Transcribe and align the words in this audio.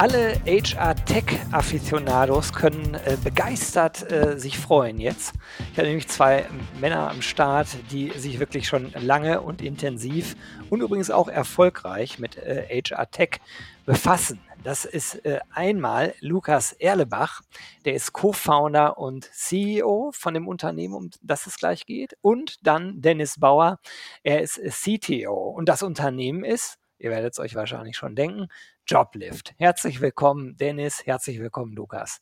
Alle 0.00 0.40
HR-Tech-Afficionados 0.46 2.52
können 2.54 2.94
äh, 2.94 3.18
begeistert 3.22 4.10
äh, 4.10 4.38
sich 4.38 4.58
freuen 4.58 4.98
jetzt. 4.98 5.34
Ich 5.72 5.78
habe 5.78 5.88
nämlich 5.88 6.08
zwei 6.08 6.46
Männer 6.80 7.10
am 7.10 7.20
Start, 7.20 7.68
die 7.90 8.08
sich 8.16 8.40
wirklich 8.40 8.66
schon 8.66 8.94
lange 8.94 9.42
und 9.42 9.60
intensiv 9.60 10.36
und 10.70 10.80
übrigens 10.80 11.10
auch 11.10 11.28
erfolgreich 11.28 12.18
mit 12.18 12.38
äh, 12.38 12.80
HR-Tech 12.82 13.40
befassen. 13.84 14.40
Das 14.64 14.86
ist 14.86 15.16
äh, 15.26 15.40
einmal 15.52 16.14
Lukas 16.20 16.72
Erlebach, 16.72 17.42
der 17.84 17.92
ist 17.92 18.14
Co-Founder 18.14 18.96
und 18.96 19.28
CEO 19.34 20.12
von 20.14 20.32
dem 20.32 20.48
Unternehmen, 20.48 20.94
um 20.94 21.10
das 21.20 21.46
es 21.46 21.58
gleich 21.58 21.84
geht. 21.84 22.16
Und 22.22 22.66
dann 22.66 23.02
Dennis 23.02 23.38
Bauer, 23.38 23.78
er 24.22 24.40
ist 24.40 24.62
CTO. 24.66 25.50
Und 25.50 25.68
das 25.68 25.82
Unternehmen 25.82 26.42
ist, 26.42 26.78
ihr 27.00 27.10
werdet 27.10 27.34
es 27.34 27.38
euch 27.38 27.54
wahrscheinlich 27.54 27.98
schon 27.98 28.14
denken, 28.14 28.48
Joblift. 28.86 29.54
Herzlich 29.58 30.00
willkommen, 30.00 30.56
Dennis. 30.56 31.06
Herzlich 31.06 31.38
willkommen, 31.38 31.72
Lukas. 31.72 32.20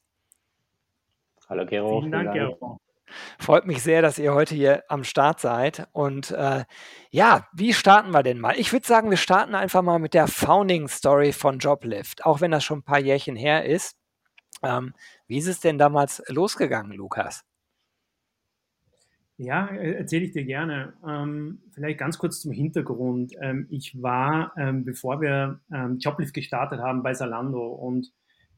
Hallo, 1.49 1.65
Gero. 1.65 2.01
Vielen 2.01 2.13
Dank, 2.13 2.33
Gero. 2.33 2.79
Freut 3.39 3.67
mich 3.67 3.83
sehr, 3.83 4.03
dass 4.03 4.19
ihr 4.19 4.35
heute 4.35 4.55
hier 4.55 4.85
am 4.89 5.05
Start 5.05 5.41
seid. 5.41 5.89
Und 5.93 6.31
äh, 6.31 6.65
ja, 7.11 7.49
wie 7.53 7.73
starten 7.73 8.11
wir 8.11 8.23
denn 8.23 8.39
mal? 8.39 8.59
Ich 8.59 8.73
würde 8.73 8.87
sagen, 8.87 9.11
wir 9.11 9.17
starten 9.17 9.55
einfach 9.55 9.83
mal 9.83 9.99
mit 9.99 10.15
der 10.15 10.29
Founding 10.29 10.89
Story 10.89 11.33
von 11.33 11.59
Joblift, 11.59 12.25
auch 12.25 12.41
wenn 12.41 12.51
das 12.51 12.65
schon 12.65 12.81
ein 12.81 12.85
paar 12.85 13.01
Jährchen 13.01 13.37
her 13.37 13.65
ist. 13.65 13.97
Ähm, 14.63 14.95
wie 15.27 15.39
ist 15.39 15.47
es 15.47 15.61
denn 15.61 15.79
damals 15.79 16.23
losgegangen, 16.29 16.93
Lukas? 16.93 17.45
Ja, 19.41 19.69
äh, 19.69 19.93
erzähle 19.93 20.25
ich 20.25 20.33
dir 20.33 20.45
gerne. 20.45 20.95
Ähm, 21.07 21.61
vielleicht 21.71 21.99
ganz 21.99 22.19
kurz 22.19 22.41
zum 22.41 22.51
Hintergrund. 22.51 23.33
Ähm, 23.41 23.69
ich 23.71 24.03
war, 24.03 24.53
ähm, 24.59 24.85
bevor 24.85 25.21
wir 25.21 25.61
ähm, 25.73 25.99
Joblift 25.99 26.35
gestartet 26.35 26.81
haben, 26.81 27.05
bei 27.05 27.15
Salando 27.15 27.69
und 27.69 28.13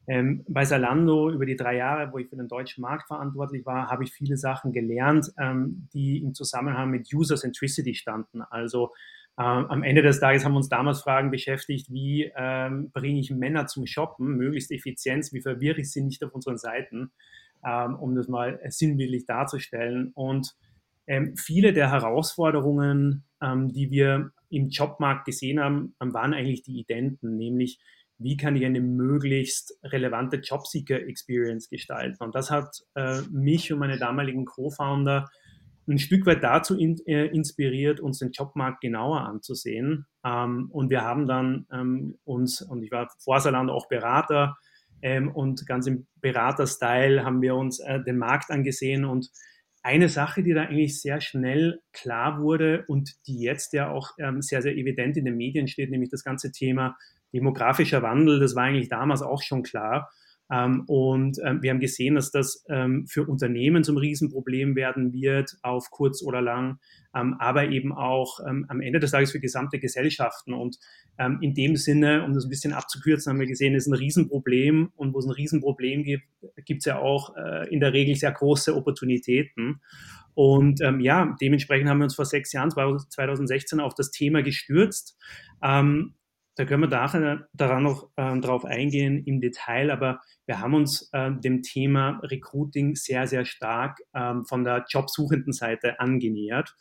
ähm, 0.07 0.43
bei 0.47 0.65
Salando 0.65 1.29
über 1.29 1.45
die 1.45 1.55
drei 1.55 1.75
Jahre, 1.77 2.11
wo 2.11 2.17
ich 2.17 2.29
für 2.29 2.35
den 2.35 2.47
deutschen 2.47 2.81
Markt 2.81 3.05
verantwortlich 3.07 3.63
war, 3.63 3.91
habe 3.91 4.03
ich 4.03 4.11
viele 4.11 4.37
Sachen 4.37 4.71
gelernt, 4.73 5.31
ähm, 5.39 5.87
die 5.93 6.17
im 6.17 6.33
Zusammenhang 6.33 6.89
mit 6.89 7.13
User 7.13 7.35
Centricity 7.35 7.93
standen. 7.93 8.41
Also 8.41 8.91
am 9.37 9.81
Ende 9.81 10.01
des 10.01 10.19
Tages 10.19 10.43
haben 10.43 10.51
wir 10.51 10.57
uns 10.57 10.67
damals 10.67 11.01
Fragen 11.01 11.31
beschäftigt, 11.31 11.89
wie 11.89 12.29
bringe 12.93 13.19
ich 13.19 13.31
Männer 13.31 13.65
zum 13.65 13.87
Shoppen, 13.87 14.35
möglichst 14.35 14.71
effizient, 14.71 15.29
wie 15.31 15.41
verwirre 15.41 15.79
ich 15.79 15.89
sie 15.89 16.03
nicht 16.03 16.21
auf 16.23 16.35
unseren 16.35 16.57
Seiten, 16.57 17.11
um 17.63 18.13
das 18.13 18.27
mal 18.27 18.59
sinnbildlich 18.67 19.25
darzustellen. 19.25 20.11
Und 20.13 20.53
ähm, 21.07 21.35
viele 21.37 21.73
der 21.73 21.91
Herausforderungen, 21.91 23.23
ähm, 23.41 23.71
die 23.71 23.89
wir 23.91 24.31
im 24.49 24.69
Jobmarkt 24.69 25.25
gesehen 25.25 25.59
haben, 25.59 25.95
ähm, 26.01 26.13
waren 26.13 26.33
eigentlich 26.33 26.63
die 26.63 26.79
identen, 26.79 27.37
nämlich 27.37 27.79
wie 28.17 28.37
kann 28.37 28.55
ich 28.55 28.65
eine 28.65 28.81
möglichst 28.81 29.73
relevante 29.83 30.37
Jobseeker-Experience 30.37 31.69
gestalten. 31.69 32.23
Und 32.23 32.35
das 32.35 32.51
hat 32.51 32.69
äh, 32.95 33.21
mich 33.31 33.73
und 33.73 33.79
meine 33.79 33.97
damaligen 33.97 34.45
Co-Founder 34.45 35.27
ein 35.87 35.97
Stück 35.97 36.25
weit 36.25 36.43
dazu 36.43 36.77
in, 36.77 36.97
äh, 37.07 37.25
inspiriert, 37.25 37.99
uns 37.99 38.19
den 38.19 38.31
Jobmarkt 38.31 38.81
genauer 38.81 39.21
anzusehen. 39.21 40.05
Ähm, 40.23 40.69
und 40.71 40.89
wir 40.89 41.01
haben 41.01 41.27
dann 41.27 41.65
ähm, 41.71 42.19
uns, 42.23 42.61
und 42.61 42.83
ich 42.83 42.91
war 42.91 43.09
vor 43.19 43.39
Saland 43.39 43.71
auch 43.71 43.87
Berater, 43.87 44.55
ähm, 45.01 45.31
und 45.31 45.65
ganz 45.65 45.87
im 45.87 46.07
Berater-Style 46.21 47.25
haben 47.25 47.41
wir 47.41 47.55
uns 47.55 47.79
äh, 47.79 48.03
den 48.03 48.17
Markt 48.17 48.51
angesehen 48.51 49.03
und 49.05 49.29
eine 49.83 50.09
Sache, 50.09 50.43
die 50.43 50.53
da 50.53 50.63
eigentlich 50.63 51.01
sehr 51.01 51.21
schnell 51.21 51.79
klar 51.91 52.39
wurde 52.41 52.85
und 52.87 53.15
die 53.27 53.39
jetzt 53.39 53.73
ja 53.73 53.89
auch 53.89 54.11
ähm, 54.19 54.41
sehr, 54.41 54.61
sehr 54.61 54.75
evident 54.75 55.17
in 55.17 55.25
den 55.25 55.37
Medien 55.37 55.67
steht, 55.67 55.89
nämlich 55.89 56.09
das 56.09 56.23
ganze 56.23 56.51
Thema 56.51 56.97
demografischer 57.33 58.01
Wandel, 58.01 58.39
das 58.39 58.55
war 58.55 58.65
eigentlich 58.65 58.89
damals 58.89 59.21
auch 59.21 59.41
schon 59.41 59.63
klar. 59.63 60.11
Ähm, 60.51 60.83
und 60.87 61.37
ähm, 61.45 61.61
wir 61.61 61.71
haben 61.71 61.79
gesehen, 61.79 62.15
dass 62.15 62.31
das 62.31 62.65
ähm, 62.69 63.05
für 63.07 63.25
Unternehmen 63.25 63.83
zum 63.83 63.97
Riesenproblem 63.97 64.75
werden 64.75 65.13
wird, 65.13 65.57
auf 65.61 65.89
kurz 65.91 66.21
oder 66.23 66.41
lang, 66.41 66.77
aber 67.13 67.67
eben 67.67 67.91
auch 67.91 68.39
am 68.39 68.79
Ende 68.79 69.01
des 69.01 69.11
Tages 69.11 69.33
für 69.33 69.41
gesamte 69.41 69.79
Gesellschaften. 69.79 70.53
Und 70.53 70.77
in 71.41 71.53
dem 71.53 71.75
Sinne, 71.75 72.23
um 72.23 72.33
das 72.33 72.45
ein 72.45 72.49
bisschen 72.49 72.71
abzukürzen, 72.71 73.33
haben 73.33 73.39
wir 73.41 73.47
gesehen, 73.47 73.75
ist 73.75 73.87
ein 73.87 73.93
Riesenproblem. 73.93 74.93
Und 74.95 75.13
wo 75.13 75.19
es 75.19 75.25
ein 75.25 75.31
Riesenproblem 75.31 76.03
gibt, 76.03 76.23
gibt 76.63 76.83
es 76.83 76.85
ja 76.85 76.99
auch 76.99 77.35
äh, 77.35 77.67
in 77.67 77.81
der 77.81 77.91
Regel 77.91 78.15
sehr 78.15 78.31
große 78.31 78.73
Opportunitäten. 78.73 79.81
Und 80.33 80.81
ähm, 80.81 80.99
ja, 80.99 81.35
dementsprechend 81.41 81.89
haben 81.89 81.97
wir 81.97 82.05
uns 82.05 82.15
vor 82.15 82.25
sechs 82.25 82.53
Jahren, 82.53 82.71
2016, 82.71 83.79
auf 83.79 83.93
das 83.93 84.11
Thema 84.11 84.41
gestürzt. 84.41 85.17
Ähm, 85.61 86.15
da 86.55 86.65
können 86.65 86.83
wir 86.83 86.89
nachher 86.89 87.47
daran 87.53 87.83
noch 87.83 88.09
äh, 88.17 88.39
drauf 88.39 88.65
eingehen 88.65 89.23
im 89.25 89.39
Detail, 89.39 89.89
aber 89.89 90.19
wir 90.45 90.59
haben 90.59 90.73
uns 90.73 91.09
äh, 91.13 91.31
dem 91.31 91.61
Thema 91.61 92.19
Recruiting 92.23 92.95
sehr, 92.95 93.27
sehr 93.27 93.45
stark 93.45 93.99
ähm, 94.13 94.45
von 94.45 94.63
der 94.63 94.85
jobsuchenden 94.89 95.53
Seite 95.53 95.99
angenähert. 95.99 96.75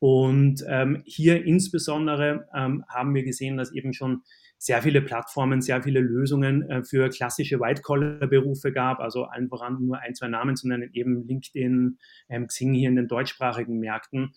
Und 0.00 0.62
ähm, 0.68 1.02
hier 1.06 1.44
insbesondere 1.44 2.46
ähm, 2.54 2.84
haben 2.88 3.14
wir 3.14 3.22
gesehen, 3.22 3.56
dass 3.56 3.72
eben 3.72 3.92
schon 3.94 4.22
sehr 4.58 4.82
viele 4.82 5.02
Plattformen, 5.02 5.60
sehr 5.60 5.82
viele 5.82 6.00
Lösungen 6.00 6.68
äh, 6.68 6.82
für 6.82 7.08
klassische 7.08 7.60
White-Collar-Berufe 7.60 8.72
gab, 8.72 9.00
also 9.00 9.24
allen 9.24 9.48
voran 9.48 9.78
nur 9.80 9.98
ein, 9.98 10.14
zwei 10.14 10.28
Namen 10.28 10.56
zu 10.56 10.68
nennen, 10.68 10.90
eben 10.92 11.26
LinkedIn, 11.26 11.98
ähm, 12.28 12.46
Xing 12.46 12.74
hier 12.74 12.88
in 12.88 12.96
den 12.96 13.08
deutschsprachigen 13.08 13.78
Märkten. 13.78 14.34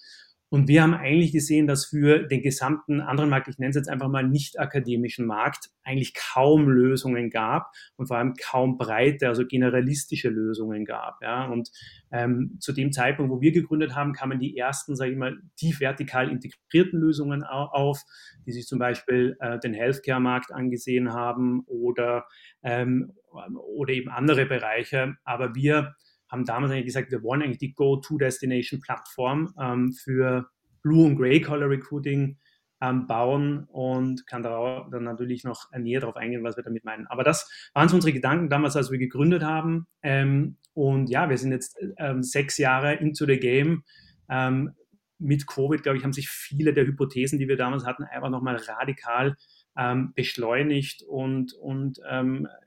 Und 0.49 0.69
wir 0.69 0.81
haben 0.81 0.93
eigentlich 0.93 1.33
gesehen, 1.33 1.67
dass 1.67 1.85
für 1.85 2.19
den 2.19 2.41
gesamten 2.41 3.01
anderen 3.01 3.29
Markt, 3.29 3.49
ich 3.49 3.57
nenne 3.57 3.71
es 3.71 3.75
jetzt 3.75 3.89
einfach 3.89 4.07
mal 4.07 4.23
nicht 4.23 4.59
akademischen 4.59 5.25
Markt, 5.25 5.69
eigentlich 5.83 6.13
kaum 6.13 6.69
Lösungen 6.69 7.29
gab 7.29 7.71
und 7.97 8.07
vor 8.07 8.17
allem 8.17 8.33
kaum 8.33 8.77
breite, 8.77 9.27
also 9.27 9.45
generalistische 9.45 10.29
Lösungen 10.29 10.85
gab. 10.85 11.21
Ja. 11.21 11.45
Und 11.45 11.69
ähm, 12.11 12.57
zu 12.59 12.71
dem 12.71 12.93
Zeitpunkt, 12.93 13.31
wo 13.31 13.41
wir 13.41 13.51
gegründet 13.51 13.93
haben, 13.93 14.13
kamen 14.13 14.39
die 14.39 14.55
ersten, 14.57 14.95
sage 14.95 15.11
ich 15.11 15.17
mal, 15.17 15.37
tief 15.57 15.81
vertikal 15.81 16.29
integrierten 16.29 16.99
Lösungen 16.99 17.43
auf, 17.43 18.03
die 18.45 18.53
sich 18.53 18.67
zum 18.67 18.79
Beispiel 18.79 19.35
äh, 19.41 19.59
den 19.59 19.73
Healthcare-Markt 19.73 20.53
angesehen 20.53 21.11
haben 21.11 21.63
oder, 21.65 22.25
ähm, 22.63 23.11
oder 23.75 23.93
eben 23.93 24.09
andere 24.09 24.45
Bereiche. 24.45 25.17
Aber 25.25 25.55
wir 25.55 25.95
haben 26.29 26.45
damals 26.45 26.71
eigentlich 26.71 26.85
gesagt, 26.85 27.11
wir 27.11 27.23
wollen 27.23 27.41
eigentlich 27.41 27.57
die 27.59 27.73
Go-To-Destination-Plattform 27.73 29.53
ähm, 29.59 29.93
für 29.93 30.49
Blue- 30.81 31.05
und 31.05 31.17
Gray-Color-Recruiting 31.17 32.37
ähm, 32.81 33.07
bauen 33.07 33.65
und 33.71 34.27
kann 34.27 34.43
da 34.43 34.87
dann 34.91 35.03
natürlich 35.03 35.43
noch 35.43 35.71
näher 35.71 35.99
darauf 35.99 36.15
eingehen, 36.15 36.43
was 36.43 36.57
wir 36.57 36.63
damit 36.63 36.85
meinen. 36.85 37.07
Aber 37.07 37.23
das 37.23 37.49
waren 37.73 37.89
so 37.89 37.95
unsere 37.95 38.13
Gedanken 38.13 38.49
damals, 38.49 38.75
als 38.75 38.91
wir 38.91 38.99
gegründet 38.99 39.43
haben. 39.43 39.87
Ähm, 40.03 40.57
und 40.73 41.09
ja, 41.09 41.29
wir 41.29 41.37
sind 41.37 41.51
jetzt 41.51 41.77
ähm, 41.97 42.21
sechs 42.21 42.57
Jahre 42.57 42.93
into 42.95 43.25
the 43.25 43.39
game. 43.39 43.83
Ähm, 44.29 44.73
mit 45.19 45.47
Covid, 45.47 45.81
glaube 45.81 45.97
ich, 45.97 46.03
haben 46.03 46.13
sich 46.13 46.29
viele 46.29 46.73
der 46.73 46.85
Hypothesen, 46.85 47.39
die 47.39 47.47
wir 47.47 47.57
damals 47.57 47.85
hatten, 47.85 48.03
einfach 48.03 48.29
nochmal 48.29 48.57
radikal 48.57 49.35
ähm, 49.75 50.13
beschleunigt 50.13 51.01
und, 51.01 51.53
und 51.53 51.99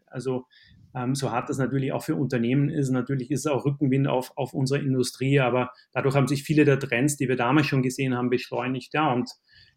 also 0.06 0.46
ähm, 0.94 1.14
so 1.14 1.30
hart 1.30 1.48
das 1.48 1.58
natürlich 1.58 1.92
auch 1.92 2.02
für 2.02 2.16
Unternehmen 2.16 2.68
ist. 2.68 2.90
Natürlich 2.90 3.30
ist 3.30 3.40
es 3.40 3.46
auch 3.46 3.64
Rückenwind 3.64 4.08
auf, 4.08 4.32
auf 4.36 4.52
unsere 4.54 4.80
Industrie, 4.80 5.40
aber 5.40 5.72
dadurch 5.92 6.14
haben 6.14 6.28
sich 6.28 6.42
viele 6.42 6.64
der 6.64 6.78
Trends, 6.78 7.16
die 7.16 7.28
wir 7.28 7.36
damals 7.36 7.66
schon 7.66 7.82
gesehen 7.82 8.14
haben, 8.14 8.30
beschleunigt. 8.30 8.92
Ja, 8.94 9.12
und 9.12 9.30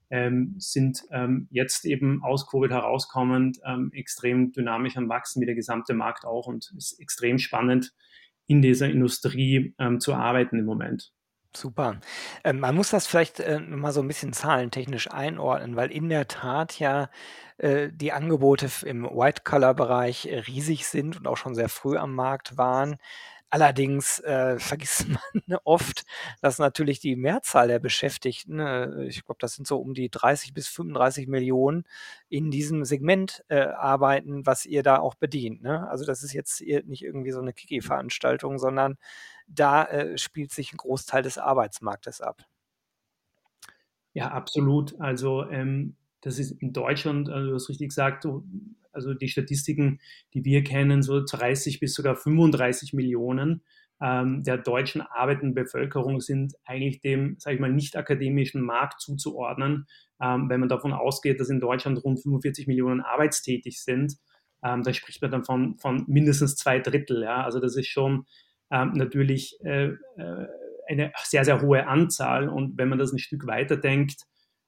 ähm, 0.09 0.55
sind 0.57 1.03
ähm, 1.11 1.47
jetzt 1.49 1.85
eben 1.85 2.23
aus 2.23 2.47
Covid 2.47 2.71
herauskommend 2.71 3.59
ähm, 3.65 3.91
extrem 3.93 4.51
dynamisch 4.51 4.97
am 4.97 5.09
Wachsen, 5.09 5.41
wie 5.41 5.45
der 5.45 5.55
gesamte 5.55 5.93
Markt 5.93 6.25
auch. 6.25 6.47
Und 6.47 6.73
ist 6.77 6.99
extrem 6.99 7.39
spannend, 7.39 7.93
in 8.45 8.61
dieser 8.61 8.89
Industrie 8.89 9.73
ähm, 9.79 9.99
zu 9.99 10.13
arbeiten 10.13 10.59
im 10.59 10.65
Moment. 10.65 11.11
Super. 11.55 11.99
Ähm, 12.43 12.59
man 12.59 12.75
muss 12.75 12.89
das 12.89 13.05
vielleicht 13.05 13.39
äh, 13.39 13.59
mal 13.59 13.91
so 13.91 14.01
ein 14.01 14.07
bisschen 14.07 14.33
zahlentechnisch 14.33 15.11
einordnen, 15.11 15.75
weil 15.75 15.91
in 15.91 16.09
der 16.09 16.27
Tat 16.27 16.79
ja 16.79 17.09
äh, 17.57 17.89
die 17.91 18.11
Angebote 18.11 18.69
im 18.85 19.03
White-Color-Bereich 19.05 20.25
äh, 20.25 20.39
riesig 20.39 20.87
sind 20.87 21.17
und 21.17 21.27
auch 21.27 21.37
schon 21.37 21.53
sehr 21.53 21.69
früh 21.69 21.97
am 21.97 22.15
Markt 22.15 22.57
waren. 22.57 22.97
Allerdings 23.51 24.17
äh, 24.19 24.57
vergisst 24.59 25.07
man 25.07 25.59
oft, 25.63 26.05
dass 26.41 26.57
natürlich 26.57 26.99
die 26.99 27.15
Mehrzahl 27.15 27.67
der 27.67 27.77
Beschäftigten, 27.77 28.59
äh, 28.59 29.03
ich 29.05 29.23
glaube, 29.23 29.37
das 29.39 29.53
sind 29.53 29.67
so 29.67 29.77
um 29.77 29.93
die 29.93 30.09
30 30.09 30.55
bis 30.55 30.67
35 30.69 31.27
Millionen, 31.27 31.83
in 32.29 32.49
diesem 32.49 32.83
Segment 32.83 33.43
äh, 33.49 33.59
arbeiten, 33.59 34.47
was 34.47 34.65
ihr 34.65 34.81
da 34.81 34.97
auch 34.97 35.13
bedient. 35.13 35.61
Ne? 35.61 35.87
Also 35.87 36.03
das 36.03 36.23
ist 36.23 36.33
jetzt 36.33 36.61
nicht 36.61 37.03
irgendwie 37.03 37.31
so 37.31 37.41
eine 37.41 37.53
Kiki-Veranstaltung, 37.53 38.57
sondern 38.57 38.97
da 39.53 39.85
äh, 39.85 40.17
spielt 40.17 40.51
sich 40.51 40.73
ein 40.73 40.77
Großteil 40.77 41.23
des 41.23 41.37
Arbeitsmarktes 41.37 42.21
ab. 42.21 42.43
Ja, 44.13 44.31
absolut. 44.31 44.99
Also 44.99 45.49
ähm, 45.49 45.95
das 46.21 46.39
ist 46.39 46.51
in 46.61 46.73
Deutschland, 46.73 47.29
also 47.29 47.49
du 47.49 47.55
hast 47.55 47.69
richtig 47.69 47.89
gesagt, 47.89 48.25
also 48.91 49.13
die 49.13 49.27
Statistiken, 49.27 49.99
die 50.33 50.45
wir 50.45 50.63
kennen, 50.63 51.01
so 51.01 51.23
30 51.23 51.79
bis 51.79 51.93
sogar 51.93 52.15
35 52.15 52.93
Millionen 52.93 53.63
ähm, 54.03 54.43
der 54.43 54.57
deutschen 54.57 55.01
arbeitenden 55.01 55.53
Bevölkerung 55.55 56.19
sind 56.19 56.55
eigentlich 56.65 56.99
dem, 56.99 57.37
sage 57.39 57.55
ich 57.55 57.61
mal, 57.61 57.71
nicht 57.71 57.95
akademischen 57.95 58.61
Markt 58.61 58.99
zuzuordnen. 58.99 59.87
Ähm, 60.21 60.49
wenn 60.49 60.59
man 60.59 60.67
davon 60.67 60.91
ausgeht, 60.91 61.39
dass 61.39 61.49
in 61.49 61.61
Deutschland 61.61 62.03
rund 62.03 62.21
45 62.21 62.67
Millionen 62.67 62.99
arbeitstätig 62.99 63.81
sind, 63.81 64.17
ähm, 64.61 64.83
da 64.83 64.93
spricht 64.93 65.21
man 65.21 65.31
dann 65.31 65.45
von, 65.45 65.77
von 65.77 66.03
mindestens 66.07 66.57
zwei 66.57 66.79
Drittel. 66.79 67.23
Ja? 67.23 67.43
Also 67.43 67.61
das 67.61 67.77
ist 67.77 67.87
schon 67.87 68.25
natürlich 68.73 69.57
äh, 69.63 69.89
äh, 70.17 70.47
eine 70.87 71.11
sehr, 71.23 71.45
sehr 71.45 71.61
hohe 71.61 71.87
Anzahl. 71.87 72.49
Und 72.49 72.77
wenn 72.77 72.89
man 72.89 72.99
das 72.99 73.13
ein 73.13 73.19
Stück 73.19 73.47
weiter 73.47 73.77
denkt, 73.77 74.23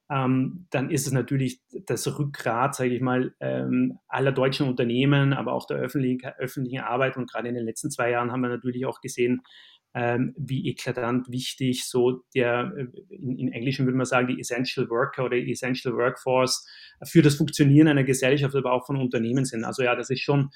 ähm, 0.09 0.67
dann 0.69 0.91
ist 0.91 1.07
es 1.07 1.13
natürlich 1.13 1.61
das 1.87 2.07
Rückgrat, 2.19 2.75
sage 2.75 2.93
ich 2.93 3.01
mal, 3.01 3.33
ähm, 3.39 3.97
aller 4.07 4.31
deutschen 4.31 4.67
Unternehmen, 4.67 5.33
aber 5.33 5.53
auch 5.53 5.65
der 5.65 5.77
öffentlichen, 5.77 6.27
öffentlichen 6.37 6.81
Arbeit. 6.81 7.17
Und 7.17 7.29
gerade 7.29 7.49
in 7.49 7.55
den 7.55 7.65
letzten 7.65 7.89
zwei 7.89 8.11
Jahren 8.11 8.31
haben 8.31 8.41
wir 8.41 8.49
natürlich 8.49 8.85
auch 8.85 9.01
gesehen, 9.01 9.41
ähm, 9.95 10.35
wie 10.37 10.67
eklatant 10.69 11.31
wichtig 11.31 11.85
so 11.85 12.21
der, 12.35 12.71
äh, 12.77 13.15
in, 13.15 13.39
in 13.39 13.51
Englischen 13.53 13.85
würde 13.85 13.97
man 13.97 14.05
sagen, 14.05 14.27
die 14.27 14.39
Essential 14.39 14.89
Worker 14.89 15.25
oder 15.25 15.37
Essential 15.37 15.95
Workforce 15.95 16.67
für 17.05 17.21
das 17.21 17.35
Funktionieren 17.35 17.87
einer 17.87 18.03
Gesellschaft, 18.03 18.55
aber 18.55 18.73
auch 18.73 18.85
von 18.85 18.97
Unternehmen 18.97 19.45
sind. 19.45 19.63
Also 19.63 19.83
ja, 19.83 19.95
das 19.95 20.09
ist 20.09 20.21
schon 20.21 20.49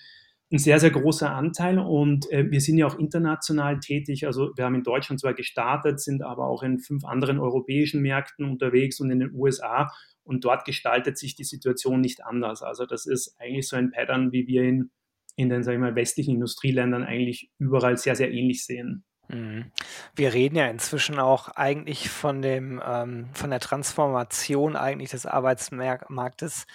ein 0.51 0.57
sehr, 0.57 0.79
sehr 0.79 0.89
großer 0.89 1.31
Anteil 1.31 1.77
und 1.77 2.31
äh, 2.31 2.49
wir 2.49 2.59
sind 2.59 2.77
ja 2.77 2.87
auch 2.87 2.97
international 2.97 3.79
tätig. 3.79 4.25
Also 4.25 4.51
wir 4.55 4.65
haben 4.65 4.75
in 4.75 4.83
Deutschland 4.83 5.19
zwar 5.19 5.33
gestartet, 5.35 5.99
sind 5.99 6.23
aber 6.23 6.47
auch 6.47 6.63
in 6.63 6.79
fünf 6.79 7.05
anderen 7.05 7.39
europäischen 7.39 8.01
Märkten 8.01 8.45
unterwegs 8.45 8.99
und 8.99 9.11
in 9.11 9.19
den 9.19 9.33
USA 9.33 9.91
und 10.23 10.45
dort 10.45 10.65
gestaltet 10.65 11.17
sich 11.17 11.35
die 11.35 11.43
Situation 11.43 12.01
nicht 12.01 12.23
anders. 12.23 12.63
Also 12.63 12.85
das 12.85 13.05
ist 13.05 13.35
eigentlich 13.39 13.67
so 13.67 13.75
ein 13.75 13.91
Pattern, 13.91 14.31
wie 14.31 14.47
wir 14.47 14.63
in, 14.63 14.89
in 15.35 15.49
den, 15.49 15.63
sag 15.63 15.73
ich 15.73 15.79
mal, 15.79 15.95
westlichen 15.95 16.35
Industrieländern 16.35 17.03
eigentlich 17.03 17.51
überall 17.59 17.97
sehr, 17.97 18.15
sehr 18.15 18.31
ähnlich 18.31 18.65
sehen. 18.65 19.03
Mhm. 19.27 19.71
Wir 20.15 20.33
reden 20.33 20.55
ja 20.55 20.67
inzwischen 20.67 21.19
auch 21.19 21.49
eigentlich 21.49 22.09
von 22.09 22.41
dem, 22.41 22.81
ähm, 22.83 23.29
von 23.33 23.51
der 23.51 23.59
Transformation 23.59 24.75
eigentlich 24.75 25.11
des 25.11 25.27
Arbeitsmarktes 25.27 26.65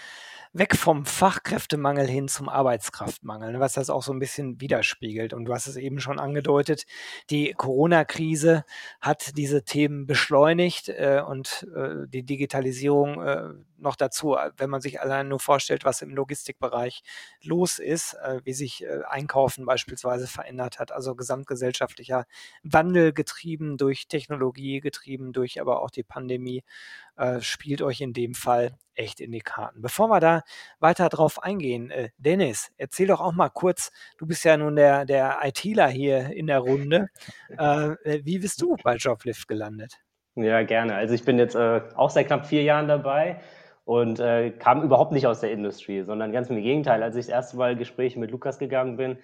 weg 0.55 0.77
vom 0.77 1.05
Fachkräftemangel 1.05 2.07
hin 2.07 2.29
zum 2.29 2.49
Arbeitskraftmangel, 2.49 3.53
ne, 3.53 3.61
was 3.61 3.73
das 3.73 3.91
auch 3.91 4.05
so 4.05 4.13
ein 4.13 4.21
bisschen 4.21 4.61
widerspiegelt. 4.61 5.35
Und 5.35 5.47
du 5.47 5.53
hast 5.53 5.67
es 5.67 5.77
eben 5.77 5.99
schon 5.99 6.21
angedeutet, 6.21 6.87
die 7.29 7.53
Corona-Krise 7.53 8.65
hat 9.01 9.37
diese 9.37 9.65
Themen 9.65 10.07
beschleunigt 10.07 10.89
äh, 10.91 11.23
und 11.27 11.67
äh, 11.75 12.07
die 12.07 12.23
Digitalisierung 12.23 13.21
äh, 13.21 13.49
noch 13.79 13.97
dazu, 13.97 14.37
wenn 14.57 14.71
man 14.71 14.81
sich 14.81 15.01
allein 15.01 15.29
nur 15.29 15.41
vorstellt, 15.41 15.85
was 15.85 16.03
im 16.03 16.15
Logistikbereich 16.15 17.03
los 17.43 17.81
ist, 17.81 18.15
äh, 18.15 18.41
wie 18.45 18.53
sich 18.53 18.85
äh, 18.85 19.01
Einkaufen 19.09 19.67
beispielsweise 19.67 20.29
verändert 20.29 20.79
hat, 20.79 20.93
also 20.93 21.17
gesamtgesellschaftlicher 21.17 22.27
Wandel 22.63 23.13
getrieben 23.13 23.77
durch 23.77 24.07
Technologie, 24.07 24.81
getrieben 24.81 25.33
durch 25.33 25.61
aber 25.61 25.83
auch 25.83 25.91
die 25.91 26.05
Pandemie 26.05 26.63
äh, 27.17 27.41
spielt 27.41 27.83
euch 27.83 28.01
in 28.01 28.13
dem 28.13 28.35
Fall 28.35 28.77
echt 28.95 29.21
in 29.21 29.33
die 29.33 29.41
Karten. 29.41 29.83
Bevor 29.83 30.09
wir 30.09 30.21
da 30.21 30.43
weiter 30.79 31.09
drauf 31.09 31.43
eingehen, 31.43 31.91
äh, 31.91 32.11
Dennis, 32.19 32.71
erzähl 32.77 33.09
doch 33.09 33.21
auch 33.21 33.33
mal 33.33 33.49
kurz, 33.49 33.91
du 34.19 34.27
bist 34.27 34.45
ja 34.45 34.57
nun 34.57 34.77
der, 34.77 35.05
der 35.05 35.39
ITler 35.43 35.89
hier 35.89 36.31
in 36.31 36.47
der 36.47 36.61
Runde. 36.61 37.09
Äh, 37.57 38.21
wie 38.25 38.41
bist 38.41 38.61
du 38.61 38.77
bei 38.83 38.97
Joblift 38.97 39.47
gelandet? 39.47 40.01
Ja, 40.35 40.63
gerne. 40.63 40.95
Also 40.97 41.15
ich 41.15 41.25
bin 41.25 41.39
jetzt 41.39 41.55
äh, 41.55 41.83
auch 41.95 42.11
seit 42.11 42.27
knapp 42.27 42.47
vier 42.47 42.63
Jahren 42.63 42.89
dabei 42.89 43.41
und 43.85 44.19
äh, 44.19 44.51
kam 44.51 44.83
überhaupt 44.83 45.13
nicht 45.13 45.27
aus 45.27 45.41
der 45.41 45.53
Industrie, 45.53 46.03
sondern 46.03 46.33
ganz 46.33 46.51
im 46.51 46.61
Gegenteil. 46.61 47.03
Als 47.03 47.15
ich 47.15 47.27
das 47.27 47.33
erste 47.33 47.57
Mal 47.57 47.77
Gespräche 47.77 48.19
mit 48.19 48.33
Lukas 48.33 48.59
gegangen 48.59 48.97
bin, 48.97 49.19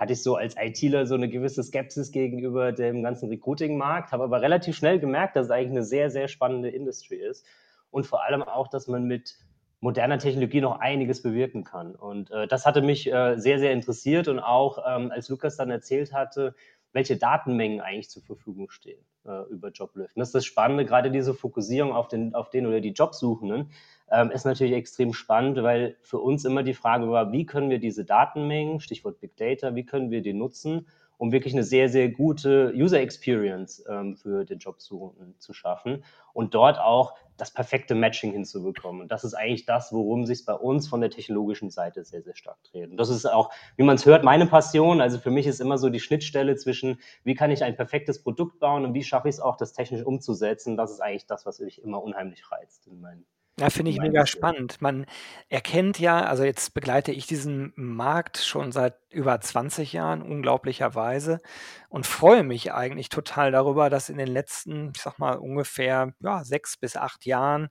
hatte 0.00 0.14
ich 0.14 0.22
so 0.22 0.34
als 0.34 0.56
ITler 0.58 1.04
so 1.04 1.14
eine 1.14 1.28
gewisse 1.28 1.62
Skepsis 1.62 2.10
gegenüber 2.10 2.72
dem 2.72 3.02
ganzen 3.02 3.28
Recruiting-Markt, 3.28 4.12
habe 4.12 4.24
aber 4.24 4.40
relativ 4.40 4.74
schnell 4.74 4.98
gemerkt, 4.98 5.36
dass 5.36 5.46
es 5.46 5.50
eigentlich 5.50 5.72
eine 5.72 5.84
sehr, 5.84 6.10
sehr 6.10 6.26
spannende 6.26 6.70
Industrie 6.70 7.20
ist 7.20 7.44
und 7.90 8.06
vor 8.06 8.24
allem 8.24 8.42
auch, 8.42 8.68
dass 8.68 8.88
man 8.88 9.04
mit 9.04 9.36
moderner 9.80 10.18
Technologie 10.18 10.62
noch 10.62 10.80
einiges 10.80 11.20
bewirken 11.20 11.64
kann. 11.64 11.94
Und 11.94 12.30
äh, 12.30 12.48
das 12.48 12.64
hatte 12.64 12.80
mich 12.80 13.12
äh, 13.12 13.36
sehr, 13.36 13.58
sehr 13.58 13.72
interessiert 13.72 14.28
und 14.28 14.38
auch 14.38 14.78
ähm, 14.88 15.10
als 15.10 15.28
Lukas 15.28 15.58
dann 15.58 15.70
erzählt 15.70 16.14
hatte, 16.14 16.54
welche 16.92 17.18
Datenmengen 17.18 17.82
eigentlich 17.82 18.08
zur 18.08 18.22
Verfügung 18.22 18.70
stehen 18.70 19.04
äh, 19.24 19.42
über 19.50 19.70
Joblift. 19.70 20.16
Und 20.16 20.20
das 20.20 20.28
ist 20.28 20.34
das 20.34 20.44
Spannende, 20.44 20.84
gerade 20.84 21.10
diese 21.10 21.34
Fokussierung 21.34 21.92
auf 21.92 22.08
den, 22.08 22.34
auf 22.34 22.50
den 22.50 22.66
oder 22.66 22.80
die 22.80 22.92
Jobsuchenden 22.92 23.70
ähm, 24.10 24.30
ist 24.30 24.44
natürlich 24.44 24.74
extrem 24.74 25.12
spannend, 25.12 25.62
weil 25.62 25.96
für 26.02 26.18
uns 26.18 26.44
immer 26.44 26.62
die 26.62 26.74
Frage 26.74 27.08
war, 27.10 27.32
wie 27.32 27.46
können 27.46 27.70
wir 27.70 27.78
diese 27.78 28.04
Datenmengen, 28.04 28.80
Stichwort 28.80 29.20
Big 29.20 29.36
Data, 29.36 29.74
wie 29.74 29.84
können 29.84 30.10
wir 30.10 30.22
die 30.22 30.32
nutzen, 30.32 30.86
um 31.20 31.32
wirklich 31.32 31.52
eine 31.52 31.64
sehr, 31.64 31.90
sehr 31.90 32.08
gute 32.08 32.72
User 32.74 32.98
Experience 32.98 33.84
ähm, 33.86 34.16
für 34.16 34.46
den 34.46 34.58
Jobsuchenden 34.58 35.38
zu 35.38 35.52
schaffen 35.52 36.02
und 36.32 36.54
dort 36.54 36.78
auch 36.78 37.14
das 37.36 37.52
perfekte 37.52 37.94
Matching 37.94 38.32
hinzubekommen. 38.32 39.02
Und 39.02 39.12
das 39.12 39.22
ist 39.22 39.34
eigentlich 39.34 39.66
das, 39.66 39.92
worum 39.92 40.24
sich 40.24 40.46
bei 40.46 40.54
uns 40.54 40.88
von 40.88 41.02
der 41.02 41.10
technologischen 41.10 41.68
Seite 41.68 42.04
sehr, 42.04 42.22
sehr 42.22 42.34
stark 42.34 42.56
dreht. 42.64 42.90
Und 42.90 42.96
das 42.96 43.10
ist 43.10 43.26
auch, 43.26 43.50
wie 43.76 43.82
man 43.82 43.96
es 43.96 44.06
hört, 44.06 44.24
meine 44.24 44.46
Passion. 44.46 45.02
Also 45.02 45.18
für 45.18 45.30
mich 45.30 45.46
ist 45.46 45.60
immer 45.60 45.76
so 45.76 45.90
die 45.90 46.00
Schnittstelle 46.00 46.56
zwischen, 46.56 46.98
wie 47.22 47.34
kann 47.34 47.50
ich 47.50 47.62
ein 47.62 47.76
perfektes 47.76 48.22
Produkt 48.22 48.58
bauen 48.58 48.86
und 48.86 48.94
wie 48.94 49.04
schaffe 49.04 49.28
ich 49.28 49.34
es 49.34 49.40
auch, 49.40 49.58
das 49.58 49.74
technisch 49.74 50.02
umzusetzen. 50.02 50.78
Das 50.78 50.90
ist 50.90 51.00
eigentlich 51.00 51.26
das, 51.26 51.44
was 51.44 51.60
mich 51.60 51.82
immer 51.82 52.02
unheimlich 52.02 52.50
reizt 52.50 52.86
in 52.86 52.98
meinen 52.98 53.26
ja, 53.58 53.68
finde 53.68 53.90
ich 53.90 53.98
mega 53.98 54.26
spannend. 54.26 54.80
Man 54.80 55.06
erkennt 55.48 55.98
ja, 55.98 56.24
also 56.24 56.44
jetzt 56.44 56.72
begleite 56.72 57.12
ich 57.12 57.26
diesen 57.26 57.72
Markt 57.76 58.38
schon 58.38 58.72
seit 58.72 58.94
über 59.10 59.38
20 59.38 59.92
Jahren, 59.92 60.22
unglaublicherweise, 60.22 61.40
und 61.88 62.06
freue 62.06 62.42
mich 62.42 62.72
eigentlich 62.72 63.10
total 63.10 63.52
darüber, 63.52 63.90
dass 63.90 64.08
in 64.08 64.18
den 64.18 64.28
letzten, 64.28 64.92
ich 64.94 65.02
sag 65.02 65.18
mal, 65.18 65.36
ungefähr 65.36 66.14
ja, 66.20 66.42
sechs 66.44 66.76
bis 66.78 66.96
acht 66.96 67.26
Jahren 67.26 67.68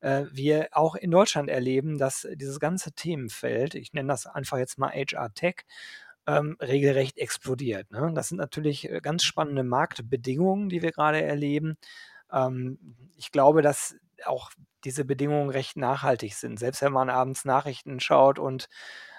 äh, 0.00 0.24
wir 0.30 0.68
auch 0.72 0.94
in 0.94 1.10
Deutschland 1.10 1.48
erleben, 1.48 1.98
dass 1.98 2.28
dieses 2.34 2.60
ganze 2.60 2.92
Themenfeld, 2.92 3.74
ich 3.74 3.92
nenne 3.92 4.08
das 4.08 4.26
einfach 4.26 4.58
jetzt 4.58 4.78
mal 4.78 4.92
HR 4.92 5.32
Tech, 5.34 5.64
ähm, 6.26 6.56
regelrecht 6.60 7.18
explodiert. 7.18 7.90
Ne? 7.90 8.12
Das 8.14 8.28
sind 8.28 8.38
natürlich 8.38 8.90
äh, 8.90 9.00
ganz 9.00 9.24
spannende 9.24 9.64
Marktbedingungen, 9.64 10.68
die 10.68 10.82
wir 10.82 10.92
gerade 10.92 11.22
erleben. 11.22 11.76
Ähm, 12.32 12.78
ich 13.16 13.32
glaube, 13.32 13.62
dass 13.62 13.96
auch 14.26 14.50
diese 14.84 15.04
Bedingungen 15.04 15.50
recht 15.50 15.76
nachhaltig 15.76 16.34
sind. 16.34 16.58
Selbst 16.58 16.82
wenn 16.82 16.92
man 16.92 17.10
abends 17.10 17.44
Nachrichten 17.44 18.00
schaut 18.00 18.38
und 18.38 18.68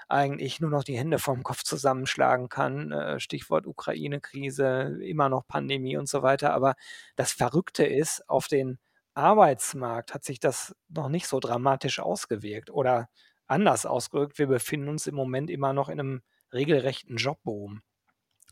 eigentlich 0.08 0.60
nur 0.62 0.70
noch 0.70 0.84
die 0.84 0.98
Hände 0.98 1.20
vom 1.20 1.44
Kopf 1.44 1.64
zusammenschlagen 1.64 2.50
kann, 2.50 2.92
äh, 2.92 3.20
Stichwort 3.20 3.66
Ukraine-Krise, 3.68 5.00
immer 5.04 5.30
noch 5.30 5.48
Pandemie 5.48 5.98
und 5.98 6.08
so 6.08 6.22
weiter. 6.24 6.54
Aber 6.54 6.75
das 7.16 7.32
Verrückte 7.34 7.86
ist, 7.86 8.30
auf 8.30 8.48
den 8.48 8.78
Arbeitsmarkt 9.16 10.14
hat 10.14 10.24
sich 10.24 10.40
das 10.40 10.75
noch 10.90 11.10
nicht 11.10 11.28
so 11.28 11.40
dramatisch 11.40 12.00
ausgewirkt 12.00 12.70
oder 12.70 13.10
anders 13.48 13.86
ausgedrückt. 13.86 14.38
Wir 14.40 14.48
befinden 14.48 14.90
uns 14.90 15.08
im 15.08 15.16
Moment 15.16 15.50
immer 15.50 15.74
noch 15.74 15.90
in 15.90 16.00
einem 16.00 16.22
regelrechten 16.54 17.18
Jobboom. 17.18 17.82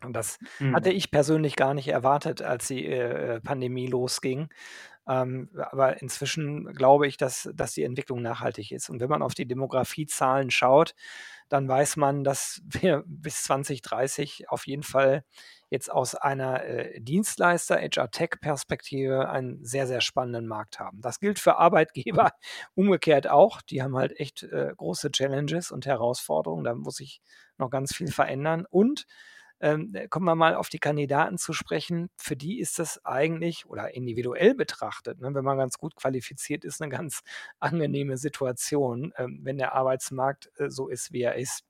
Und 0.03 0.13
das 0.13 0.39
mhm. 0.59 0.75
hatte 0.75 0.91
ich 0.91 1.11
persönlich 1.11 1.55
gar 1.55 1.73
nicht 1.73 1.87
erwartet, 1.87 2.41
als 2.41 2.67
die 2.67 2.85
äh, 2.85 3.39
Pandemie 3.41 3.87
losging. 3.87 4.49
Ähm, 5.05 5.49
aber 5.55 6.01
inzwischen 6.01 6.73
glaube 6.73 7.07
ich, 7.07 7.17
dass, 7.17 7.49
dass 7.53 7.73
die 7.73 7.83
Entwicklung 7.83 8.21
nachhaltig 8.21 8.71
ist. 8.71 8.89
Und 8.89 9.01
wenn 9.01 9.09
man 9.09 9.21
auf 9.21 9.33
die 9.33 9.47
Demografiezahlen 9.47 10.49
schaut, 10.49 10.95
dann 11.49 11.67
weiß 11.67 11.97
man, 11.97 12.23
dass 12.23 12.61
wir 12.65 13.03
bis 13.05 13.43
2030 13.43 14.49
auf 14.49 14.65
jeden 14.65 14.83
Fall 14.83 15.23
jetzt 15.69 15.91
aus 15.91 16.15
einer 16.15 16.63
äh, 16.63 17.01
Dienstleister 17.01 17.77
HR 17.77 18.11
Tech 18.11 18.39
Perspektive 18.39 19.29
einen 19.29 19.65
sehr 19.65 19.87
sehr 19.87 20.01
spannenden 20.01 20.47
Markt 20.47 20.79
haben. 20.79 21.01
Das 21.01 21.19
gilt 21.19 21.39
für 21.39 21.57
Arbeitgeber 21.57 22.31
umgekehrt 22.75 23.27
auch, 23.27 23.61
die 23.61 23.81
haben 23.81 23.97
halt 23.97 24.19
echt 24.19 24.43
äh, 24.43 24.71
große 24.77 25.11
Challenges 25.11 25.71
und 25.71 25.85
Herausforderungen, 25.85 26.63
da 26.63 26.75
muss 26.75 26.97
sich 26.97 27.21
noch 27.57 27.69
ganz 27.69 27.93
viel 27.93 28.11
verändern 28.11 28.65
und 28.69 29.05
ähm, 29.63 29.95
äh, 29.95 30.09
kommen 30.09 30.25
wir 30.25 30.35
mal 30.35 30.55
auf 30.55 30.67
die 30.67 30.77
Kandidaten 30.77 31.37
zu 31.37 31.53
sprechen. 31.53 32.09
Für 32.17 32.35
die 32.35 32.59
ist 32.59 32.79
das 32.79 33.03
eigentlich 33.05 33.65
oder 33.65 33.95
individuell 33.95 34.55
betrachtet, 34.55 35.21
ne, 35.21 35.33
wenn 35.33 35.45
man 35.45 35.57
ganz 35.57 35.77
gut 35.77 35.95
qualifiziert 35.95 36.65
ist, 36.65 36.81
eine 36.81 36.91
ganz 36.91 37.21
angenehme 37.59 38.17
Situation, 38.17 39.13
ähm, 39.17 39.39
wenn 39.43 39.57
der 39.57 39.73
Arbeitsmarkt 39.73 40.51
äh, 40.57 40.69
so 40.69 40.89
ist, 40.89 41.13
wie 41.13 41.21
er 41.21 41.35
ist. 41.35 41.63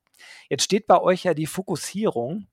Jetzt 0.50 0.64
steht 0.64 0.88
bei 0.88 1.00
euch 1.00 1.24
ja 1.24 1.36
die 1.36 1.46
Fokussierung 1.46 2.48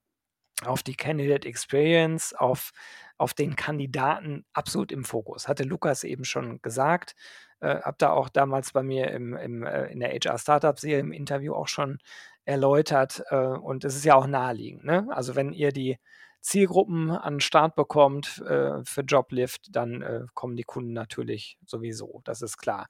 auf 0.65 0.83
die 0.83 0.95
Candidate 0.95 1.49
Experience, 1.49 2.35
auf, 2.35 2.73
auf 3.17 3.33
den 3.33 3.57
Kandidaten 3.57 4.45
absolut 4.53 4.93
im 4.93 5.05
Fokus. 5.05 5.49
Hatte 5.49 5.65
Lukas 5.65 6.05
eben 6.05 6.25
schon 6.25 6.61
gesagt. 6.61 7.15
Äh, 7.61 7.81
habe 7.81 7.97
da 7.99 8.11
auch 8.11 8.29
damals 8.29 8.73
bei 8.73 8.83
mir 8.83 9.11
im, 9.11 9.35
im, 9.37 9.63
äh, 9.63 9.87
in 9.87 10.01
der 10.01 10.11
HR 10.11 10.37
Startup 10.37 10.79
Serie 10.79 11.01
im 11.01 11.13
Interview 11.13 11.55
auch 11.55 11.69
schon 11.69 11.99
erläutert. 12.51 13.23
Äh, 13.31 13.37
und 13.37 13.85
es 13.85 13.97
ist 13.97 14.05
ja 14.05 14.17
auch 14.17 14.27
naheliegend. 14.27 14.85
Ne? 14.85 15.07
Also 15.11 15.37
wenn 15.37 15.53
ihr 15.53 15.73
die 15.73 15.99
Zielgruppen 16.41 17.11
an 17.11 17.35
den 17.35 17.41
Start 17.41 17.75
bekommt 17.75 18.43
äh, 18.47 18.83
für 18.85 19.03
Joblift, 19.03 19.69
dann 19.71 20.03
äh, 20.03 20.23
kommen 20.35 20.57
die 20.57 20.65
Kunden 20.65 20.93
natürlich 20.93 21.59
sowieso, 21.67 22.23
das 22.25 22.43
ist 22.43 22.57
klar. 22.57 22.89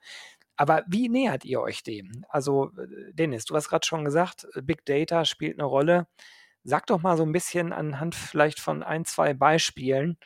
Aber 0.57 0.85
wie 0.89 1.09
nähert 1.09 1.45
ihr 1.45 1.61
euch 1.61 1.83
dem? 1.83 2.25
Also, 2.29 2.71
äh, 2.79 3.13
Dennis, 3.15 3.45
du 3.47 3.57
hast 3.57 3.69
gerade 3.69 3.87
schon 3.87 4.05
gesagt, 4.05 4.47
äh, 4.55 4.63
Big 4.63 4.85
Data 4.85 5.25
spielt 5.25 5.59
eine 5.59 5.67
Rolle. 5.67 6.07
Sag 6.65 6.87
doch 6.87 7.03
mal 7.03 7.17
so 7.17 7.25
ein 7.25 7.33
bisschen 7.33 7.73
anhand 7.73 8.15
vielleicht 8.15 8.61
von 8.61 8.83
ein, 8.83 9.05
zwei 9.05 9.35
Beispielen, 9.35 10.19